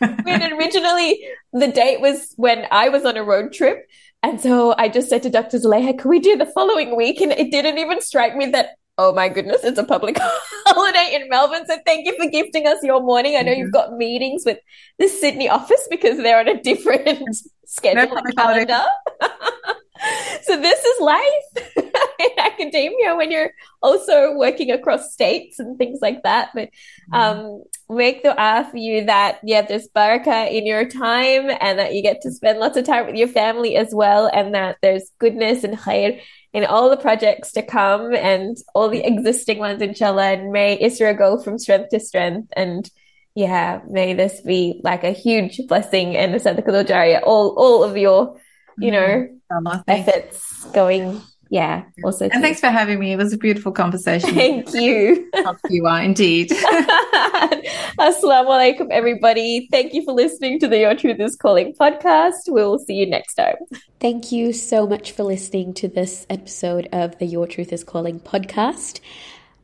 [0.00, 0.18] know.
[0.24, 3.86] when originally the date was when I was on a road trip
[4.22, 5.58] and so I just said to Dr.
[5.58, 7.20] Zuleyha, can we do the following week?
[7.20, 10.18] And it didn't even strike me that, oh my goodness, it's a public
[10.66, 11.64] holiday in Melbourne.
[11.66, 13.36] So thank you for gifting us your morning.
[13.36, 13.60] I know mm-hmm.
[13.60, 14.58] you've got meetings with
[14.98, 17.22] the Sydney office because they're on a different
[17.66, 18.84] schedule and calendar.
[20.42, 23.50] so this is life in academia when you're
[23.82, 26.50] also working across states and things like that.
[26.54, 26.70] But
[27.12, 27.14] mm-hmm.
[27.14, 32.02] um, make dua for you that yeah, there's baraka in your time and that you
[32.02, 35.64] get to spend lots of time with your family as well, and that there's goodness
[35.64, 36.20] and khair
[36.52, 40.32] in all the projects to come and all the existing ones, inshallah.
[40.32, 42.90] And may ISRA go from strength to strength and
[43.34, 47.96] yeah, may this be like a huge blessing and a sadaqah jariyah, all all of
[47.96, 48.36] your,
[48.78, 49.66] you mm-hmm.
[49.66, 52.28] know, efforts going yeah, also.
[52.28, 53.12] And thanks for having me.
[53.12, 54.34] It was a beautiful conversation.
[54.34, 55.28] Thank you.
[55.68, 56.50] you are indeed.
[57.98, 59.66] Assalamu alaikum, everybody.
[59.72, 62.46] Thank you for listening to the Your Truth is Calling podcast.
[62.46, 63.56] We'll see you next time.
[63.98, 68.20] Thank you so much for listening to this episode of the Your Truth is Calling
[68.20, 69.00] podcast.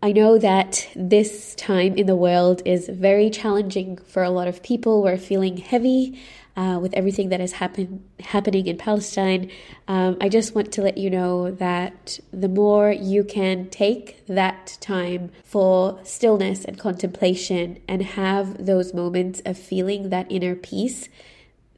[0.03, 4.61] I know that this time in the world is very challenging for a lot of
[4.61, 5.05] people.
[5.05, 6.21] We're feeling heavy
[6.57, 9.51] uh, with everything that is happen- happening in Palestine,
[9.89, 14.79] um, I just want to let you know that the more you can take that
[14.81, 21.09] time for stillness and contemplation and have those moments of feeling that inner peace,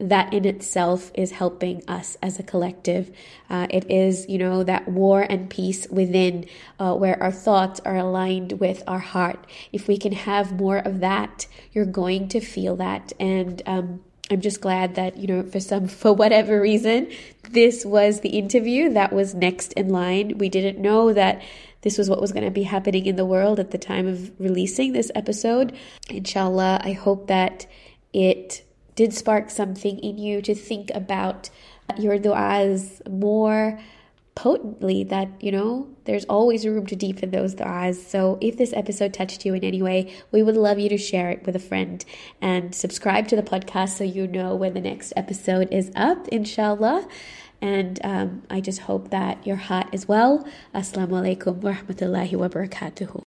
[0.00, 3.10] that in itself is helping us as a collective.
[3.50, 6.46] Uh, it is, you know, that war and peace within
[6.78, 9.44] uh, where our thoughts are aligned with our heart.
[9.72, 13.12] If we can have more of that, you're going to feel that.
[13.18, 17.10] And, um, I'm just glad that, you know, for some, for whatever reason,
[17.50, 20.38] this was the interview that was next in line.
[20.38, 21.42] We didn't know that
[21.82, 24.32] this was what was going to be happening in the world at the time of
[24.40, 25.76] releasing this episode.
[26.10, 27.66] Inshallah, I hope that
[28.12, 28.64] it
[28.96, 31.50] did spark something in you to think about
[31.98, 33.80] your du'as more
[34.38, 37.96] potently that, you know, there's always room to deepen those du'as.
[37.96, 41.30] So if this episode touched you in any way, we would love you to share
[41.30, 42.04] it with a friend
[42.40, 47.08] and subscribe to the podcast so you know when the next episode is up, inshallah.
[47.60, 50.46] And um, I just hope that your heart is well.
[50.72, 53.24] Assalamu alaikum wa rahmatullahi wa barakatuhu.